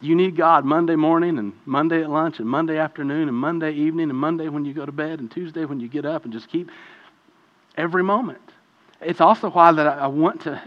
[0.00, 4.10] You need God Monday morning and Monday at lunch and Monday afternoon and Monday evening
[4.10, 6.48] and Monday when you go to bed and Tuesday when you get up and just
[6.48, 6.70] keep
[7.76, 8.40] every moment.
[9.00, 10.60] It's also why that I want to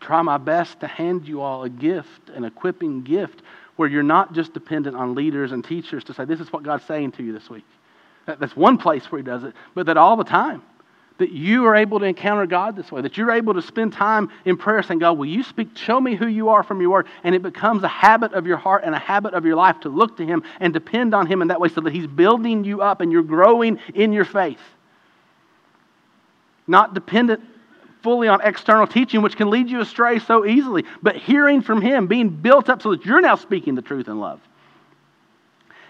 [0.00, 3.42] try my best to hand you all a gift, an equipping gift,
[3.74, 6.84] where you're not just dependent on leaders and teachers to say, This is what God's
[6.84, 7.64] saying to you this week.
[8.26, 10.62] That's one place where He does it, but that all the time.
[11.18, 14.30] That you are able to encounter God this way, that you're able to spend time
[14.44, 15.76] in prayer saying, God, will you speak?
[15.76, 17.06] Show me who you are from your word.
[17.24, 19.88] And it becomes a habit of your heart and a habit of your life to
[19.88, 22.82] look to Him and depend on Him in that way so that He's building you
[22.82, 24.60] up and you're growing in your faith.
[26.66, 27.42] Not dependent
[28.02, 32.06] fully on external teaching, which can lead you astray so easily, but hearing from Him,
[32.06, 34.40] being built up so that you're now speaking the truth in love.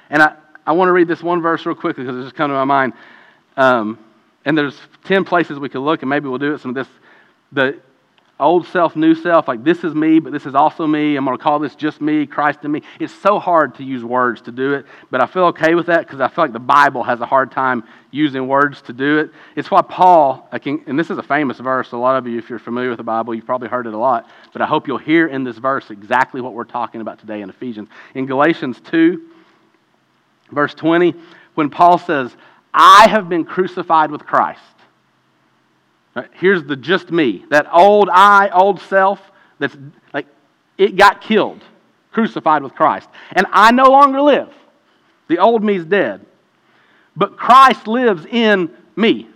[0.08, 2.50] And I, I want to read this one verse real quickly because it just come
[2.50, 2.92] to my mind.
[3.56, 3.98] Um,
[4.46, 6.60] and there's 10 places we could look, and maybe we'll do it.
[6.60, 6.88] Some of this,
[7.52, 7.78] the
[8.38, 11.16] old self, new self, like this is me, but this is also me.
[11.16, 12.82] I'm going to call this just me, Christ in me.
[13.00, 16.06] It's so hard to use words to do it, but I feel okay with that
[16.06, 17.82] because I feel like the Bible has a hard time
[18.12, 19.30] using words to do it.
[19.56, 21.90] It's why Paul, can, and this is a famous verse.
[21.90, 23.98] A lot of you, if you're familiar with the Bible, you've probably heard it a
[23.98, 27.40] lot, but I hope you'll hear in this verse exactly what we're talking about today
[27.40, 27.88] in Ephesians.
[28.14, 29.28] In Galatians 2,
[30.52, 31.14] verse 20,
[31.54, 32.36] when Paul says,
[32.78, 34.60] I have been crucified with Christ.
[36.32, 37.44] Here's the just me.
[37.50, 39.20] That old I, old self,
[39.58, 39.76] that's
[40.12, 40.26] like
[40.76, 41.62] it got killed,
[42.12, 43.08] crucified with Christ.
[43.32, 44.52] And I no longer live.
[45.28, 46.24] The old me's dead.
[47.16, 49.28] But Christ lives in me.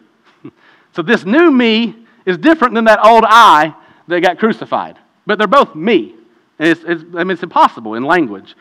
[0.92, 1.94] So this new me
[2.26, 3.76] is different than that old I
[4.08, 4.98] that got crucified.
[5.24, 6.16] But they're both me.
[6.58, 8.56] And it's, it's, I mean, it's impossible in language.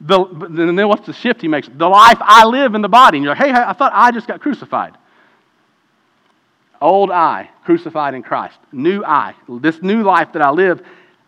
[0.00, 1.68] The, and then what's the shift he makes?
[1.68, 3.18] The life I live in the body.
[3.18, 4.96] And you're like, hey, I thought I just got crucified.
[6.80, 8.58] Old I, crucified in Christ.
[8.72, 9.34] New I.
[9.48, 10.82] This new life that I live,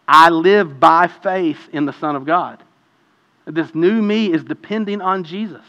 [0.07, 2.63] I live by faith in the Son of God.
[3.47, 5.65] This new me is depending on Jesus,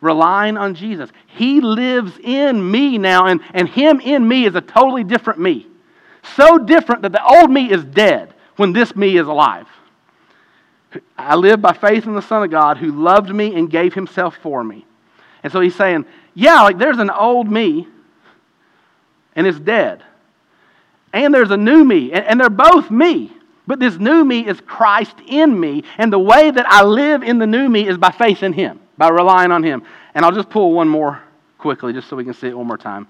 [0.00, 1.10] relying on Jesus.
[1.26, 5.66] He lives in me now, and, and Him in me is a totally different me.
[6.36, 9.68] So different that the old me is dead when this me is alive.
[11.16, 14.36] I live by faith in the Son of God who loved me and gave himself
[14.36, 14.84] for me.
[15.42, 17.86] And so he's saying, yeah, like there's an old me
[19.34, 20.02] and it's dead.
[21.12, 23.32] And there's a new me, and, and they're both me.
[23.66, 25.84] But this new me is Christ in me.
[25.98, 28.80] And the way that I live in the new me is by faith in him,
[28.96, 29.82] by relying on him.
[30.14, 31.22] And I'll just pull one more
[31.58, 33.08] quickly, just so we can see it one more time.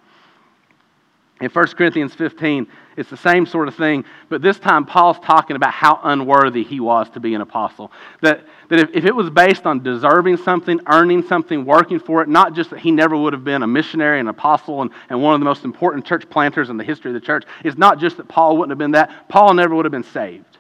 [1.40, 2.66] In 1 Corinthians 15,
[2.98, 6.80] it's the same sort of thing, but this time Paul's talking about how unworthy he
[6.80, 7.90] was to be an apostle.
[8.20, 12.28] That, that if, if it was based on deserving something, earning something, working for it,
[12.28, 15.32] not just that he never would have been a missionary, an apostle, and, and one
[15.32, 18.18] of the most important church planters in the history of the church, it's not just
[18.18, 19.28] that Paul wouldn't have been that.
[19.30, 20.58] Paul never would have been saved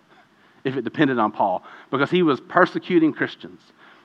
[0.64, 3.60] if it depended on Paul because he was persecuting Christians.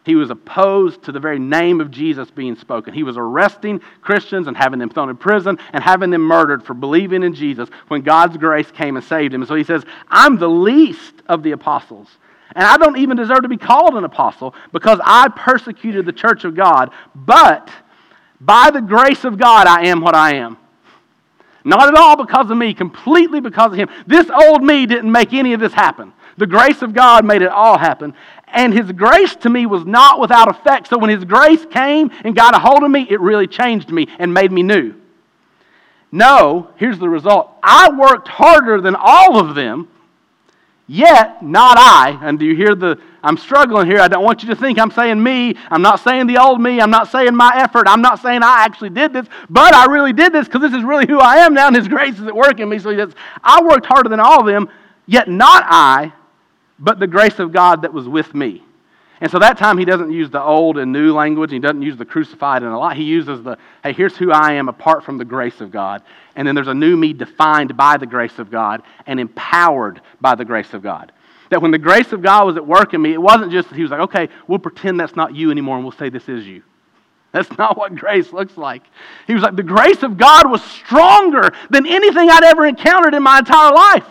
[0.05, 2.93] He was opposed to the very name of Jesus being spoken.
[2.93, 6.75] He was arresting Christians and having them thrown in prison and having them murdered for
[6.75, 9.41] believing in Jesus when God's grace came and saved him.
[9.41, 12.07] And so he says, I'm the least of the apostles.
[12.55, 16.43] And I don't even deserve to be called an apostle because I persecuted the church
[16.43, 16.91] of God.
[17.15, 17.71] But
[18.39, 20.57] by the grace of God, I am what I am.
[21.63, 23.89] Not at all because of me, completely because of him.
[24.05, 26.13] This old me didn't make any of this happen.
[26.37, 28.13] The grace of God made it all happen.
[28.47, 30.87] And his grace to me was not without effect.
[30.87, 34.07] So when his grace came and got a hold of me, it really changed me
[34.19, 34.93] and made me new.
[36.11, 37.51] No, here's the result.
[37.61, 39.89] I worked harder than all of them,
[40.87, 42.17] yet not I.
[42.21, 43.99] And do you hear the, I'm struggling here.
[43.99, 45.55] I don't want you to think I'm saying me.
[45.71, 46.79] I'm not saying the old me.
[46.79, 47.87] I'm not saying my effort.
[47.87, 50.83] I'm not saying I actually did this, but I really did this because this is
[50.83, 52.77] really who I am now, and his grace is at work in me.
[52.77, 54.69] So he says, I worked harder than all of them,
[55.07, 56.13] yet not I,
[56.79, 58.63] but the grace of God that was with me.
[59.21, 61.51] And so that time he doesn't use the old and new language.
[61.51, 62.97] He doesn't use the crucified and a lot.
[62.97, 66.03] He uses the, hey, here's who I am apart from the grace of God.
[66.35, 70.35] And then there's a new me defined by the grace of God and empowered by
[70.35, 71.13] the grace of God.
[71.49, 73.75] That when the grace of God was at work in me, it wasn't just that
[73.75, 76.45] he was like, okay, we'll pretend that's not you anymore and we'll say this is
[76.45, 76.63] you.
[77.31, 78.83] That's not what grace looks like.
[79.27, 83.23] He was like, the grace of God was stronger than anything I'd ever encountered in
[83.23, 84.07] my entire life.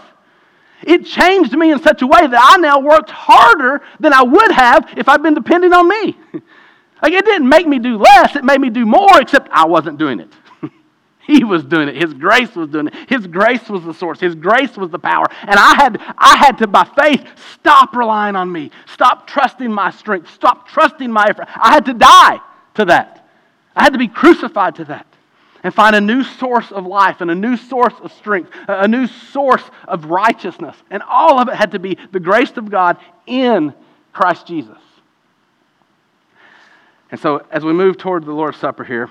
[0.86, 4.52] It changed me in such a way that I now worked harder than I would
[4.52, 6.16] have if I'd been depending on me.
[7.02, 9.98] like it didn't make me do less, it made me do more, except I wasn't
[9.98, 10.32] doing it.
[11.26, 11.96] he was doing it.
[11.96, 12.94] His grace was doing it.
[13.08, 14.20] His grace was the source.
[14.20, 15.26] His grace was the power.
[15.42, 17.26] And I had, I had to, by faith,
[17.60, 18.70] stop relying on me.
[18.86, 20.30] Stop trusting my strength.
[20.30, 21.46] Stop trusting my effort.
[21.48, 22.40] I had to die
[22.74, 23.28] to that.
[23.76, 25.06] I had to be crucified to that.
[25.64, 29.06] And find a new source of life and a new source of strength, a new
[29.06, 30.76] source of righteousness.
[30.90, 33.72] And all of it had to be the grace of God in
[34.12, 34.78] Christ Jesus.
[37.10, 39.08] And so, as we move toward the Lord's Supper here,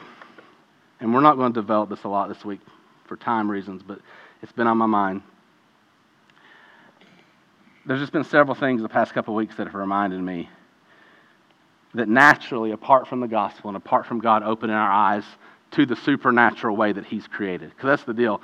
[0.99, 2.59] and we're not going to develop this a lot this week
[3.05, 3.99] for time reasons, but
[4.41, 5.23] it's been on my mind.
[7.85, 10.49] There's just been several things the past couple of weeks that have reminded me
[11.95, 15.23] that naturally, apart from the gospel and apart from God opening our eyes
[15.73, 18.41] to the supernatural way that He's created, because that's the deal,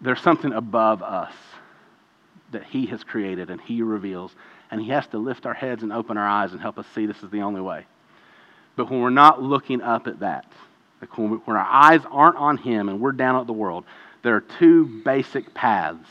[0.00, 1.32] there's something above us
[2.52, 4.34] that He has created and He reveals,
[4.70, 7.06] and He has to lift our heads and open our eyes and help us see
[7.06, 7.86] this is the only way.
[8.76, 10.50] But when we're not looking up at that,
[11.00, 13.84] like when, when our eyes aren't on Him and we're down at the world,
[14.22, 16.08] there are two basic paths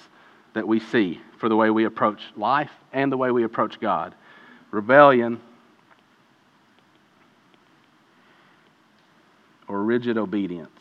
[0.54, 4.16] that we see for the way we approach life and the way we approach God.
[4.72, 5.39] Rebellion
[9.70, 10.72] or rigid obedience.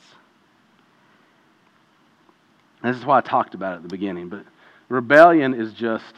[2.83, 4.45] This is why I talked about it at the beginning, but
[4.89, 6.15] rebellion is just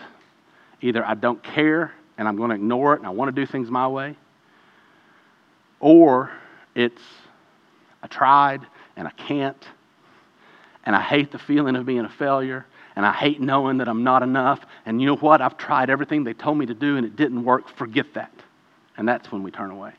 [0.81, 3.51] either I don't care and I'm going to ignore it and I want to do
[3.51, 4.17] things my way,
[5.81, 6.31] or
[6.75, 7.03] it's
[8.03, 8.63] I tried
[8.97, 9.63] and I can't,
[10.85, 14.05] and I hate the feeling of being a failure, and I hate knowing that I'm
[14.05, 15.41] not enough, and you know what?
[15.41, 17.69] I've tried everything they told me to do and it didn't work.
[17.69, 18.33] Forget that.
[18.97, 19.93] And that's when we turn away.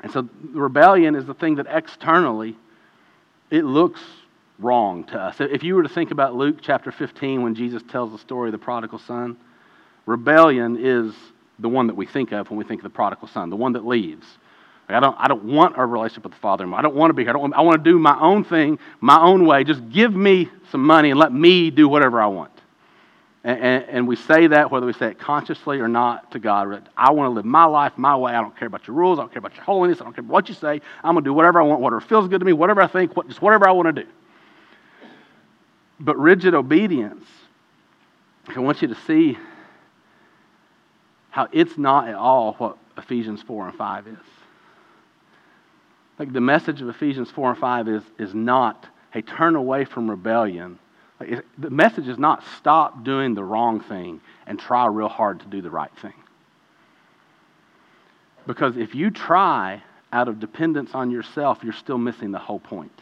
[0.00, 2.56] And so rebellion is the thing that externally
[3.50, 4.00] it looks
[4.58, 5.36] wrong to us.
[5.40, 8.52] If you were to think about Luke chapter 15 when Jesus tells the story of
[8.52, 9.36] the prodigal son,
[10.06, 11.14] rebellion is
[11.58, 13.72] the one that we think of when we think of the prodigal son, the one
[13.72, 14.26] that leaves.
[14.88, 16.78] Like I, don't, I don't want a relationship with the Father anymore.
[16.78, 17.30] I don't want to be here.
[17.30, 19.64] I, don't, I want to do my own thing, my own way.
[19.64, 22.52] Just give me some money and let me do whatever I want.
[23.44, 26.88] And, and, and, we say that whether we say it consciously or not to God.
[26.96, 28.32] I want to live my life my way.
[28.32, 29.20] I don't care about your rules.
[29.20, 30.00] I don't care about your holiness.
[30.00, 30.80] I don't care about what you say.
[31.04, 33.16] I'm going to do whatever I want, whatever feels good to me, whatever I think,
[33.16, 34.08] what, just whatever I want to do.
[36.00, 37.24] But rigid obedience,
[38.48, 39.38] I want you to see
[41.30, 44.16] how it's not at all what Ephesians 4 and 5 is.
[46.18, 50.10] Like the message of Ephesians 4 and 5 is, is not, hey, turn away from
[50.10, 50.80] rebellion
[51.20, 55.46] like, the message is not stop doing the wrong thing and try real hard to
[55.46, 56.14] do the right thing.
[58.46, 62.92] Because if you try out of dependence on yourself, you're still missing the whole point.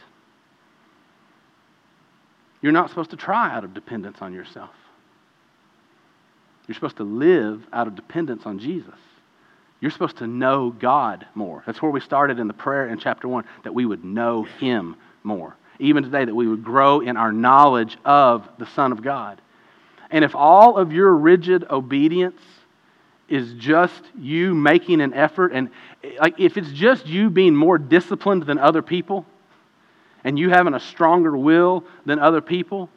[2.61, 4.73] You're not supposed to try out of dependence on yourself.
[6.67, 8.99] You're supposed to live out of dependence on Jesus.
[9.79, 11.63] You're supposed to know God more.
[11.65, 14.95] That's where we started in the prayer in chapter 1 that we would know Him
[15.23, 19.41] more even today, that we would grow in our knowledge of the Son of God.
[20.09, 22.41] And if all of your rigid obedience
[23.27, 25.69] is just you making an effort, and
[26.19, 29.25] like if it's just you being more disciplined than other people,
[30.23, 32.89] and you having a stronger will than other people,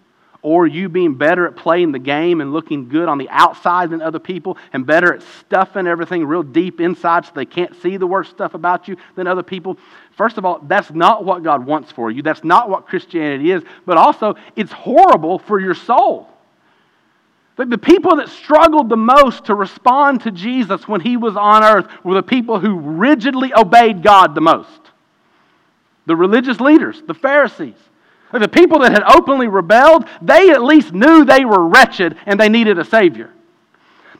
[0.42, 4.00] or you being better at playing the game and looking good on the outside than
[4.00, 8.06] other people and better at stuffing everything real deep inside so they can't see the
[8.06, 9.76] worst stuff about you than other people.
[10.16, 12.22] First of all, that's not what God wants for you.
[12.22, 13.62] That's not what Christianity is.
[13.84, 16.28] But also, it's horrible for your soul.
[17.56, 21.88] The people that struggled the most to respond to Jesus when he was on earth
[22.02, 24.68] were the people who rigidly obeyed God the most
[26.06, 27.76] the religious leaders, the Pharisees.
[28.32, 32.48] The people that had openly rebelled, they at least knew they were wretched and they
[32.48, 33.30] needed a Savior.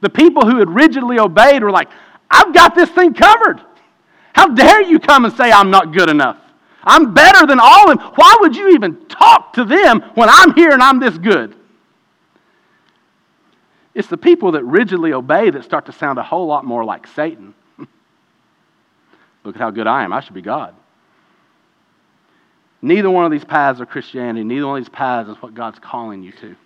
[0.01, 1.89] The people who had rigidly obeyed were like,
[2.31, 3.61] I've got this thing covered.
[4.33, 6.39] How dare you come and say I'm not good enough?
[6.83, 8.13] I'm better than all of them.
[8.15, 11.55] Why would you even talk to them when I'm here and I'm this good?
[13.95, 17.07] It's the people that rigidly obey that start to sound a whole lot more like
[17.09, 17.55] Satan.
[19.45, 20.13] Look at how good I am.
[20.13, 20.75] I should be God.
[22.83, 24.45] Neither one of these paths are Christianity.
[24.45, 26.57] Neither one of these paths is what God's calling you to.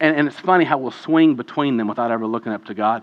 [0.00, 3.02] And, and it's funny how we'll swing between them without ever looking up to God.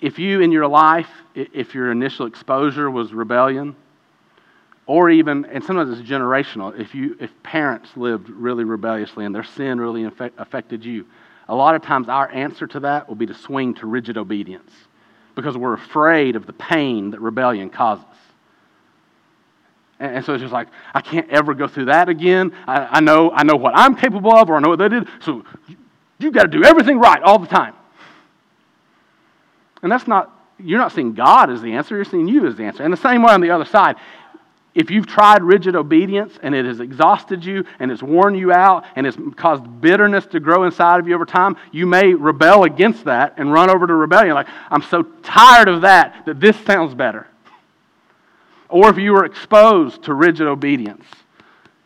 [0.00, 3.76] If you, in your life, if your initial exposure was rebellion,
[4.86, 9.44] or even, and sometimes it's generational, if, you, if parents lived really rebelliously and their
[9.44, 11.04] sin really affected you,
[11.48, 14.72] a lot of times our answer to that will be to swing to rigid obedience
[15.34, 18.04] because we're afraid of the pain that rebellion causes.
[20.00, 22.52] And, so it's just like, I can't ever go through that again.
[22.66, 25.08] I, I, know, I know what I'm capable of, or I know what they did.
[25.20, 25.76] So you,
[26.18, 27.74] you've got to do everything right all the time.
[29.82, 32.64] And that's not, you're not seeing God as the answer, you're seeing you as the
[32.64, 32.82] answer.
[32.82, 33.96] And the same way on the other side.
[34.74, 38.84] If you've tried rigid obedience and it has exhausted you and it's worn you out
[38.94, 43.04] and it's caused bitterness to grow inside of you over time, you may rebel against
[43.06, 44.34] that and run over to rebellion.
[44.34, 47.26] Like, I'm so tired of that that this sounds better.
[48.68, 51.04] Or if you were exposed to rigid obedience,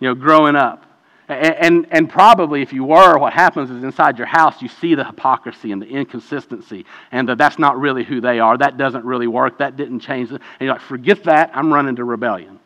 [0.01, 0.87] you know, growing up.
[1.29, 4.95] And, and, and, probably if you were, what happens is inside your house, you see
[4.95, 8.59] the hypocrisy and the inconsistency, and that that's not really who they are.
[8.59, 9.59] That doesn't really work.
[9.59, 10.31] That didn't change.
[10.31, 11.51] And you're like, forget that.
[11.55, 12.59] I'm running to rebellion.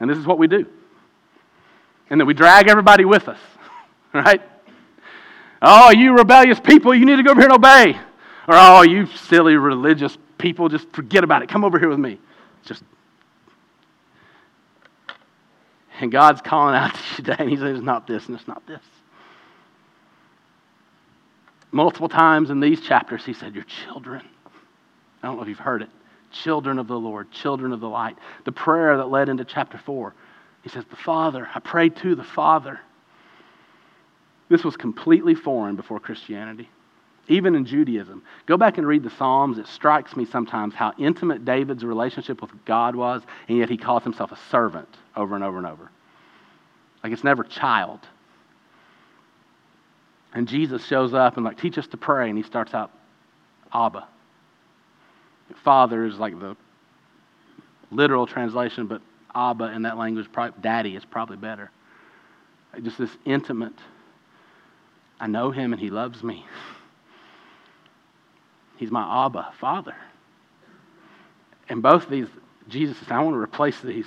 [0.00, 0.66] And this is what we do.
[2.10, 3.38] And then we drag everybody with us,
[4.14, 4.40] right?
[5.60, 7.90] Oh, you rebellious people, you need to go over here and obey.
[8.48, 11.48] Or, oh, you silly religious people, just forget about it.
[11.48, 12.18] Come over here with me.
[12.64, 12.82] Just
[16.00, 18.48] and God's calling out to you today, and He says, it's not this and it's
[18.48, 18.82] not this.
[21.70, 24.22] Multiple times in these chapters, He said, You're children.
[25.22, 25.90] I don't know if you've heard it.
[26.30, 28.16] Children of the Lord, children of the light.
[28.44, 30.14] The prayer that led into chapter 4,
[30.62, 32.80] He says, The Father, I pray to the Father.
[34.48, 36.70] This was completely foreign before Christianity
[37.28, 38.22] even in Judaism.
[38.46, 39.58] Go back and read the Psalms.
[39.58, 44.02] It strikes me sometimes how intimate David's relationship with God was, and yet he calls
[44.02, 45.90] himself a servant over and over and over.
[47.02, 48.00] Like it's never child.
[50.34, 52.90] And Jesus shows up and like, teach us to pray, and he starts out,
[53.72, 54.06] Abba.
[55.64, 56.56] Father is like the
[57.90, 59.00] literal translation, but
[59.34, 61.70] Abba in that language, probably, daddy is probably better.
[62.82, 63.72] Just this intimate,
[65.18, 66.44] I know him and he loves me.
[68.78, 69.94] He's my Abba, Father.
[71.68, 72.28] And both these,
[72.68, 74.06] Jesus says, I want to replace these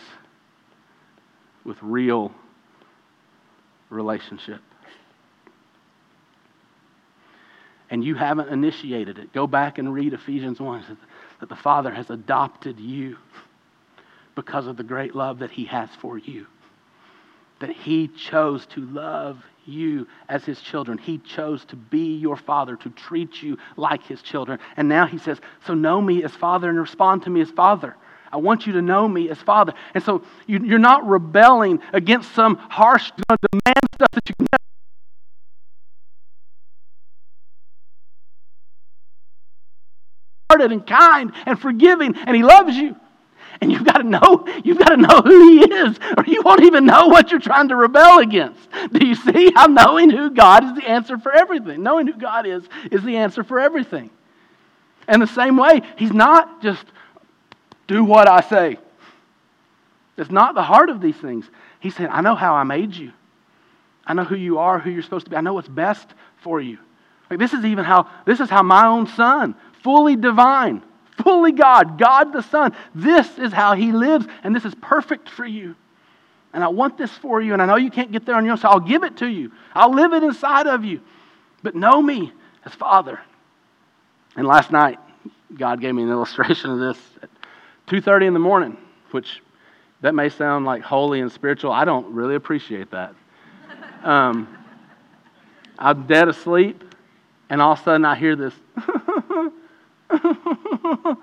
[1.63, 2.32] with real
[3.89, 4.61] relationship.
[7.89, 9.34] And you haven't initiated it.
[9.34, 10.97] Go back and read Ephesians 1
[11.41, 13.17] that the Father has adopted you
[14.36, 16.47] because of the great love that He has for you.
[17.62, 20.97] That He chose to love you as his children.
[20.97, 24.59] He chose to be your father, to treat you like his children.
[24.78, 27.95] And now he says, So know me as father and respond to me as father.
[28.32, 29.74] I want you to know me as father.
[29.93, 34.62] And so you, are not rebelling against some harsh demand stuff that you can never
[40.74, 42.95] and kind and forgiving, and he loves you.
[43.62, 46.64] And you've got to know, you've got to know who he is, or you won't
[46.64, 48.59] even know what you're trying to rebel against.
[48.91, 51.84] Do you see how knowing who God is the answer for everything?
[51.84, 54.09] Knowing who God is is the answer for everything.
[55.07, 56.84] And the same way, he's not just
[57.88, 58.80] do what I say.
[60.18, 61.49] It's not the heart of these things.
[61.80, 63.12] He said, I know how I made you.
[64.05, 65.36] I know who you are, who you're supposed to be.
[65.36, 66.07] I know what's best
[66.41, 66.80] for you.
[67.30, 70.82] Like this is even how this is how my own son, fully divine,
[71.24, 72.76] fully God, God the Son.
[72.95, 75.76] This is how He lives, and this is perfect for you.
[76.53, 78.53] And I want this for you, and I know you can't get there on your
[78.53, 79.51] own, so I'll give it to you.
[79.74, 81.01] I'll live it inside of you.
[81.63, 82.34] But know me
[82.65, 83.19] as Father.
[84.36, 84.99] And last night,
[85.57, 87.30] God gave me an illustration of this at
[87.88, 88.78] 2:30 in the morning,
[89.11, 89.41] which
[90.01, 91.72] that may sound like holy and spiritual.
[91.72, 93.13] I don't really appreciate that.
[94.03, 94.47] Um,
[95.78, 96.84] I'm dead asleep,
[97.49, 98.53] and all of a sudden I hear this.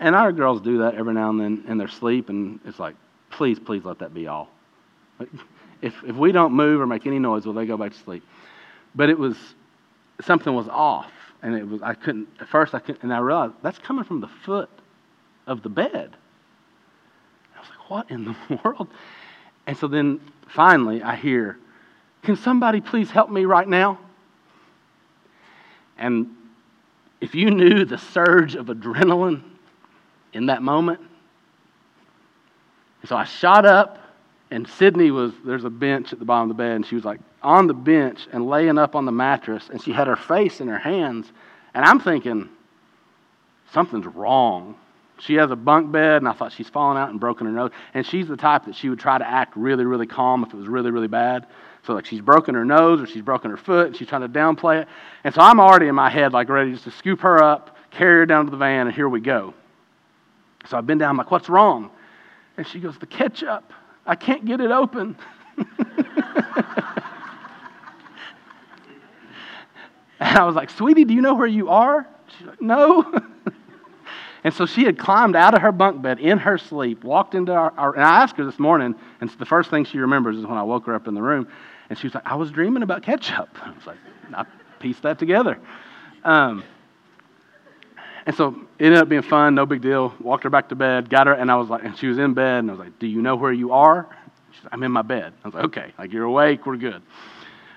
[0.00, 2.94] and our girls do that every now and then in their sleep, and it's like,
[3.30, 4.48] please, please let that be all.
[5.82, 8.22] if, if we don't move or make any noise, will they go back to sleep?
[8.94, 9.36] But it was,
[10.20, 11.10] something was off,
[11.42, 14.20] and it was, I couldn't, at first I couldn't, and I realized that's coming from
[14.20, 14.70] the foot
[15.46, 16.16] of the bed.
[17.56, 18.88] I was like, what in the world?
[19.66, 21.58] And so then finally I hear,
[22.22, 23.98] can somebody please help me right now?
[25.96, 26.28] And
[27.20, 29.42] if you knew the surge of adrenaline
[30.32, 31.00] in that moment.
[33.06, 33.98] So I shot up,
[34.50, 37.04] and Sydney was, there's a bench at the bottom of the bed, and she was
[37.04, 40.60] like on the bench and laying up on the mattress, and she had her face
[40.60, 41.30] in her hands.
[41.74, 42.48] And I'm thinking,
[43.72, 44.76] something's wrong.
[45.20, 47.70] She has a bunk bed, and I thought she's fallen out and broken her nose.
[47.94, 50.56] And she's the type that she would try to act really, really calm if it
[50.56, 51.46] was really, really bad.
[51.86, 54.28] So like she's broken her nose or she's broken her foot and she's trying to
[54.28, 54.88] downplay it.
[55.24, 58.18] And so I'm already in my head like ready just to scoop her up, carry
[58.18, 59.54] her down to the van, and here we go.
[60.68, 61.90] So I've been down, I'm like, what's wrong?
[62.56, 63.72] And she goes, the ketchup.
[64.04, 65.16] I can't get it open.
[65.56, 65.66] and
[70.20, 72.06] I was like, sweetie, do you know where you are?
[72.36, 73.04] She's like, no.
[74.44, 77.52] And so she had climbed out of her bunk bed in her sleep, walked into
[77.52, 80.46] our, our, and I asked her this morning, and the first thing she remembers is
[80.46, 81.48] when I woke her up in the room,
[81.90, 83.48] and she was like, I was dreaming about ketchup.
[83.62, 83.98] I was like,
[84.32, 84.44] I
[84.78, 85.58] pieced that together.
[86.24, 86.62] Um,
[88.26, 88.48] and so
[88.78, 90.14] it ended up being fun, no big deal.
[90.20, 92.34] Walked her back to bed, got her, and I was like, and she was in
[92.34, 94.06] bed, and I was like, Do you know where you are?
[94.52, 95.32] She said, I'm in my bed.
[95.42, 97.00] I was like, Okay, like you're awake, we're good.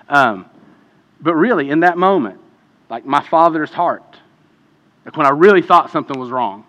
[0.08, 0.44] Um,
[1.22, 2.38] but really, in that moment,
[2.90, 4.18] like my father's heart,
[5.04, 6.64] like when I really thought something was wrong.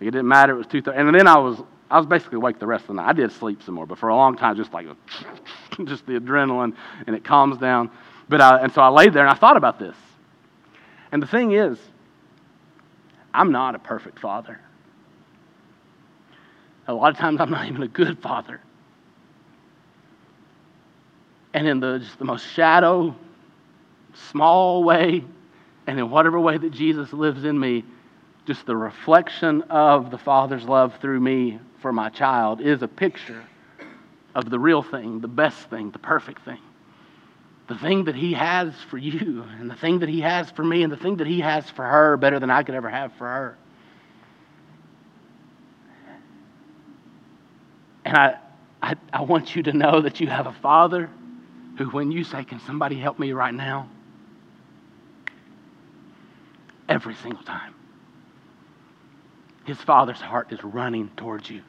[0.00, 0.98] It didn't matter, it was 2.30.
[0.98, 3.08] And then I was I was basically awake the rest of the night.
[3.08, 4.86] I did sleep some more, but for a long time, just like
[5.84, 6.74] just the adrenaline,
[7.06, 7.90] and it calms down.
[8.28, 9.94] But I, and so I laid there and I thought about this.
[11.12, 11.78] And the thing is,
[13.32, 14.60] I'm not a perfect father.
[16.86, 18.60] A lot of times, I'm not even a good father.
[21.52, 23.14] And in the, just the most shadow,
[24.14, 25.24] small way,
[25.86, 27.84] and in whatever way that Jesus lives in me,
[28.46, 33.44] just the reflection of the Father's love through me for my child is a picture
[34.34, 36.60] of the real thing, the best thing, the perfect thing.
[37.68, 40.82] The thing that He has for you, and the thing that He has for me,
[40.82, 43.26] and the thing that He has for her better than I could ever have for
[43.26, 43.58] her.
[48.04, 48.36] And I,
[48.82, 51.10] I, I want you to know that you have a Father
[51.78, 53.88] who, when you say, Can somebody help me right now?
[56.88, 57.74] Every single time.
[59.64, 61.62] His Father's heart is running towards you.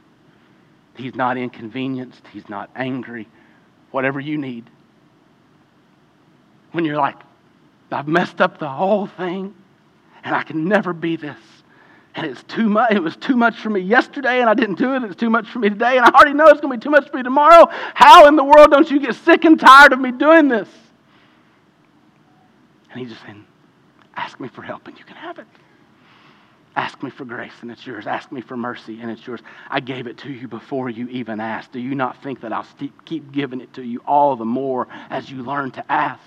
[0.95, 3.27] He's not inconvenienced, He's not angry.
[3.91, 4.69] Whatever you need.
[6.71, 7.15] When you're like,
[7.91, 9.55] I've messed up the whole thing,
[10.23, 11.37] and I can never be this
[12.15, 12.93] and it's too much.
[12.93, 15.03] It was too much for me yesterday, and I didn't do it.
[15.03, 16.89] It's too much for me today, and I already know it's going to be too
[16.89, 17.67] much for me tomorrow.
[17.93, 20.69] How in the world don't you get sick and tired of me doing this?
[22.89, 23.45] And he's just saying,
[24.15, 25.47] Ask me for help, and you can have it.
[26.75, 28.05] Ask me for grace, and it's yours.
[28.05, 29.39] Ask me for mercy, and it's yours.
[29.69, 31.71] I gave it to you before you even asked.
[31.71, 32.67] Do you not think that I'll
[33.05, 36.21] keep giving it to you all the more as you learn to ask?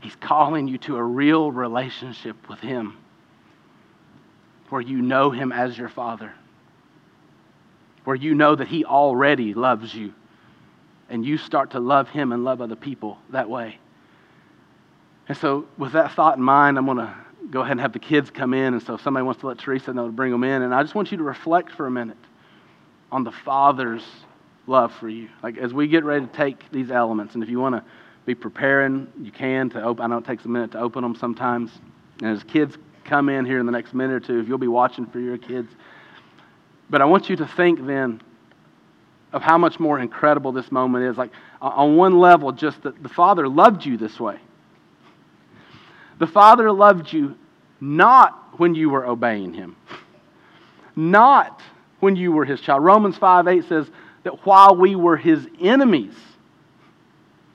[0.00, 2.98] He's calling you to a real relationship with Him
[4.68, 6.32] where you know Him as your Father,
[8.04, 10.12] where you know that He already loves you,
[11.08, 13.78] and you start to love Him and love other people that way.
[15.28, 17.14] And so, with that thought in mind, I'm going to
[17.50, 18.74] go ahead and have the kids come in.
[18.74, 20.82] And so, if somebody wants to let Teresa know to bring them in, and I
[20.82, 22.16] just want you to reflect for a minute
[23.10, 24.04] on the Father's
[24.66, 25.28] love for you.
[25.42, 27.84] Like, as we get ready to take these elements, and if you want to
[28.24, 29.08] be preparing.
[29.20, 30.04] You can to open.
[30.04, 31.70] I know it takes a minute to open them sometimes.
[32.20, 34.68] And as kids come in here in the next minute or two, if you'll be
[34.68, 35.72] watching for your kids.
[36.88, 38.20] But I want you to think then
[39.32, 41.16] of how much more incredible this moment is.
[41.16, 41.30] Like,
[41.60, 44.38] on one level, just that the Father loved you this way.
[46.22, 47.36] The Father loved you
[47.80, 49.74] not when you were obeying Him,
[50.94, 51.60] not
[51.98, 52.84] when you were His child.
[52.84, 53.90] Romans 5 8 says
[54.22, 56.14] that while we were His enemies,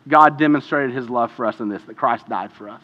[0.05, 2.81] God demonstrated his love for us in this, that Christ died for us.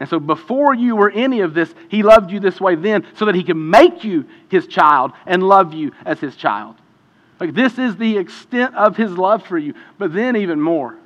[0.00, 3.26] And so before you were any of this, he loved you this way then so
[3.26, 6.74] that he could make you his child and love you as his child.
[7.38, 9.74] Like this is the extent of his love for you.
[9.98, 10.96] But then even more.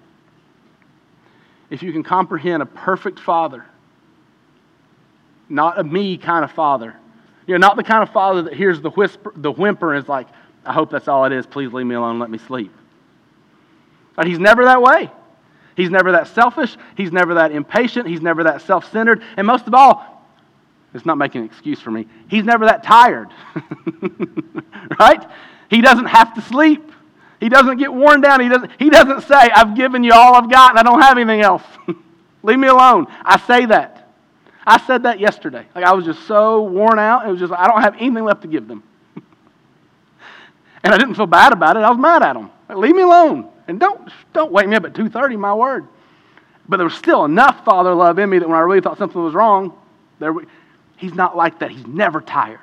[1.69, 3.67] If you can comprehend a perfect father,
[5.49, 6.95] not a me kind of father.
[7.47, 10.09] You know, not the kind of father that hears the whisper, the whimper and is
[10.09, 10.29] like,
[10.65, 11.47] I hope that's all it is.
[11.47, 12.73] Please leave me alone, let me sleep.
[14.17, 15.11] But he's never that way.
[15.77, 16.77] He's never that selfish.
[16.97, 18.07] He's never that impatient.
[18.07, 19.23] He's never that self centered.
[19.37, 20.15] And most of all,
[20.95, 23.29] it's not making an excuse for me, he's never that tired.
[25.01, 25.27] right?
[25.69, 26.93] He doesn't have to sleep.
[27.41, 28.41] He doesn't get worn down.
[28.41, 31.19] He doesn't, he doesn't say, I've given you all I've got and I don't have
[31.19, 31.63] anything else.
[32.43, 33.07] Leave me alone.
[33.23, 33.94] I say that.
[34.67, 35.67] I said that yesterday.
[35.75, 37.27] Like I was just so worn out.
[37.27, 38.83] It was just, I don't have anything left to give them.
[40.83, 41.81] and I didn't feel bad about it.
[41.81, 42.51] I was mad at them.
[42.69, 43.51] Like, Leave me alone.
[43.69, 45.87] And don't, don't wake me up at 2.30, my word.
[46.69, 49.23] But there was still enough father love in me that when I really thought something
[49.23, 49.79] was wrong,
[50.19, 50.35] there,
[50.97, 51.71] he's not like that.
[51.71, 52.59] He's never tired.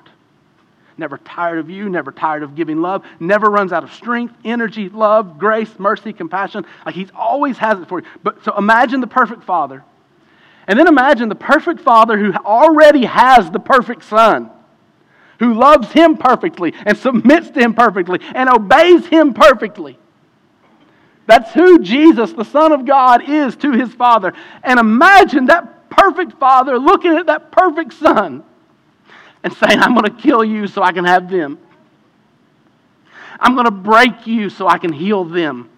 [0.98, 4.90] Never tired of you, never tired of giving love, never runs out of strength, energy,
[4.90, 6.66] love, grace, mercy, compassion.
[6.86, 8.08] Like he's always has it for you.
[8.22, 9.84] But so imagine the perfect father.
[10.68, 14.50] And then imagine the perfect father who already has the perfect son,
[15.40, 19.98] who loves him perfectly and submits to him perfectly and obeys him perfectly.
[21.26, 24.34] That's who Jesus, the Son of God, is to his Father.
[24.64, 28.44] And imagine that perfect Father looking at that perfect Son
[29.44, 31.58] and saying, I'm going to kill you so I can have them.
[33.40, 35.70] I'm going to break you so I can heal them.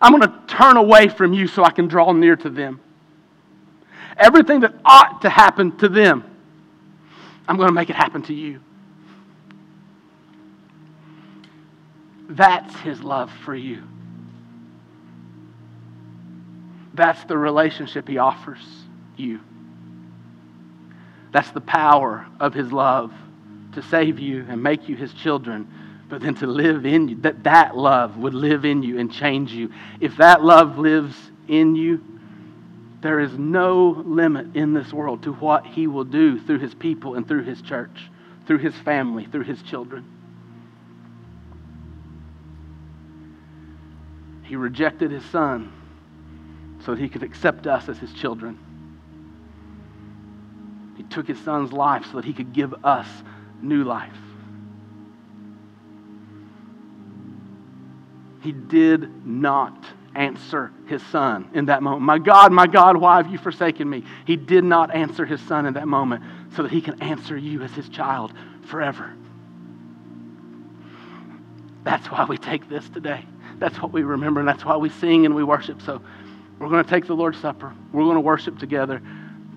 [0.00, 2.80] I'm going to turn away from you so I can draw near to them.
[4.20, 6.24] Everything that ought to happen to them,
[7.48, 8.60] I'm going to make it happen to you.
[12.28, 13.82] That's his love for you.
[16.92, 18.64] That's the relationship he offers
[19.16, 19.40] you.
[21.32, 23.12] That's the power of his love
[23.72, 25.66] to save you and make you his children,
[26.08, 27.16] but then to live in you.
[27.16, 29.72] That that love would live in you and change you.
[30.00, 31.16] If that love lives
[31.48, 32.04] in you,
[33.02, 37.14] there is no limit in this world to what he will do through his people
[37.14, 38.10] and through his church.
[38.46, 40.04] through his family, through his children.
[44.42, 45.72] He rejected his son
[46.84, 48.58] so that he could accept us as his children.
[50.96, 53.06] He took his son's life so that he could give us
[53.62, 54.18] new life.
[58.42, 59.84] He did not
[60.14, 62.02] answer his son in that moment.
[62.02, 64.04] My God, my God, why have you forsaken me?
[64.26, 66.24] He did not answer his son in that moment
[66.56, 68.32] so that he can answer you as his child
[68.66, 69.12] forever.
[71.84, 73.24] That's why we take this today.
[73.58, 75.80] That's what we remember, and that's why we sing and we worship.
[75.82, 76.02] So
[76.58, 77.72] we're going to take the Lord's Supper.
[77.92, 79.00] We're going to worship together.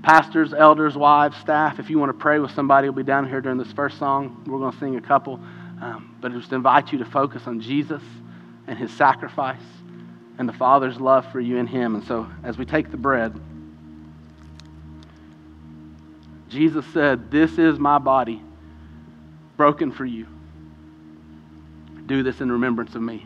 [0.04, 3.42] Pastors, elders, wives, staff, if you want to pray with somebody, we'll be down here
[3.42, 4.44] during this first song.
[4.46, 5.36] We're going to sing a couple.
[5.82, 8.02] Um, but I just invite you to focus on Jesus
[8.68, 9.62] and his sacrifice
[10.38, 11.96] and the Father's love for you in him.
[11.96, 13.40] And so as we take the bread,
[16.50, 18.42] Jesus said, This is my body
[19.58, 20.28] broken for you.
[22.06, 23.26] Do this in remembrance of me.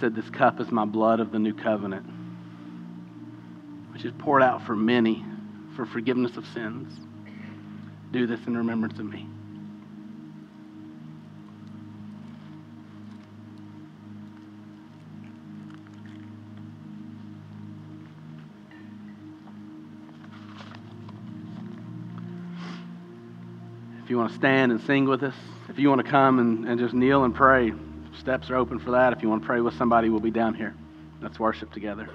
[0.00, 2.06] Said, This cup is my blood of the new covenant,
[3.92, 5.24] which is poured out for many
[5.76, 6.98] for forgiveness of sins.
[8.10, 9.26] Do this in remembrance of me.
[24.02, 25.36] If you want to stand and sing with us,
[25.68, 27.72] if you want to come and, and just kneel and pray,
[28.20, 29.12] steps are open for that.
[29.12, 30.74] If you want to pray with somebody, we'll be down here.
[31.22, 32.08] Let's worship together.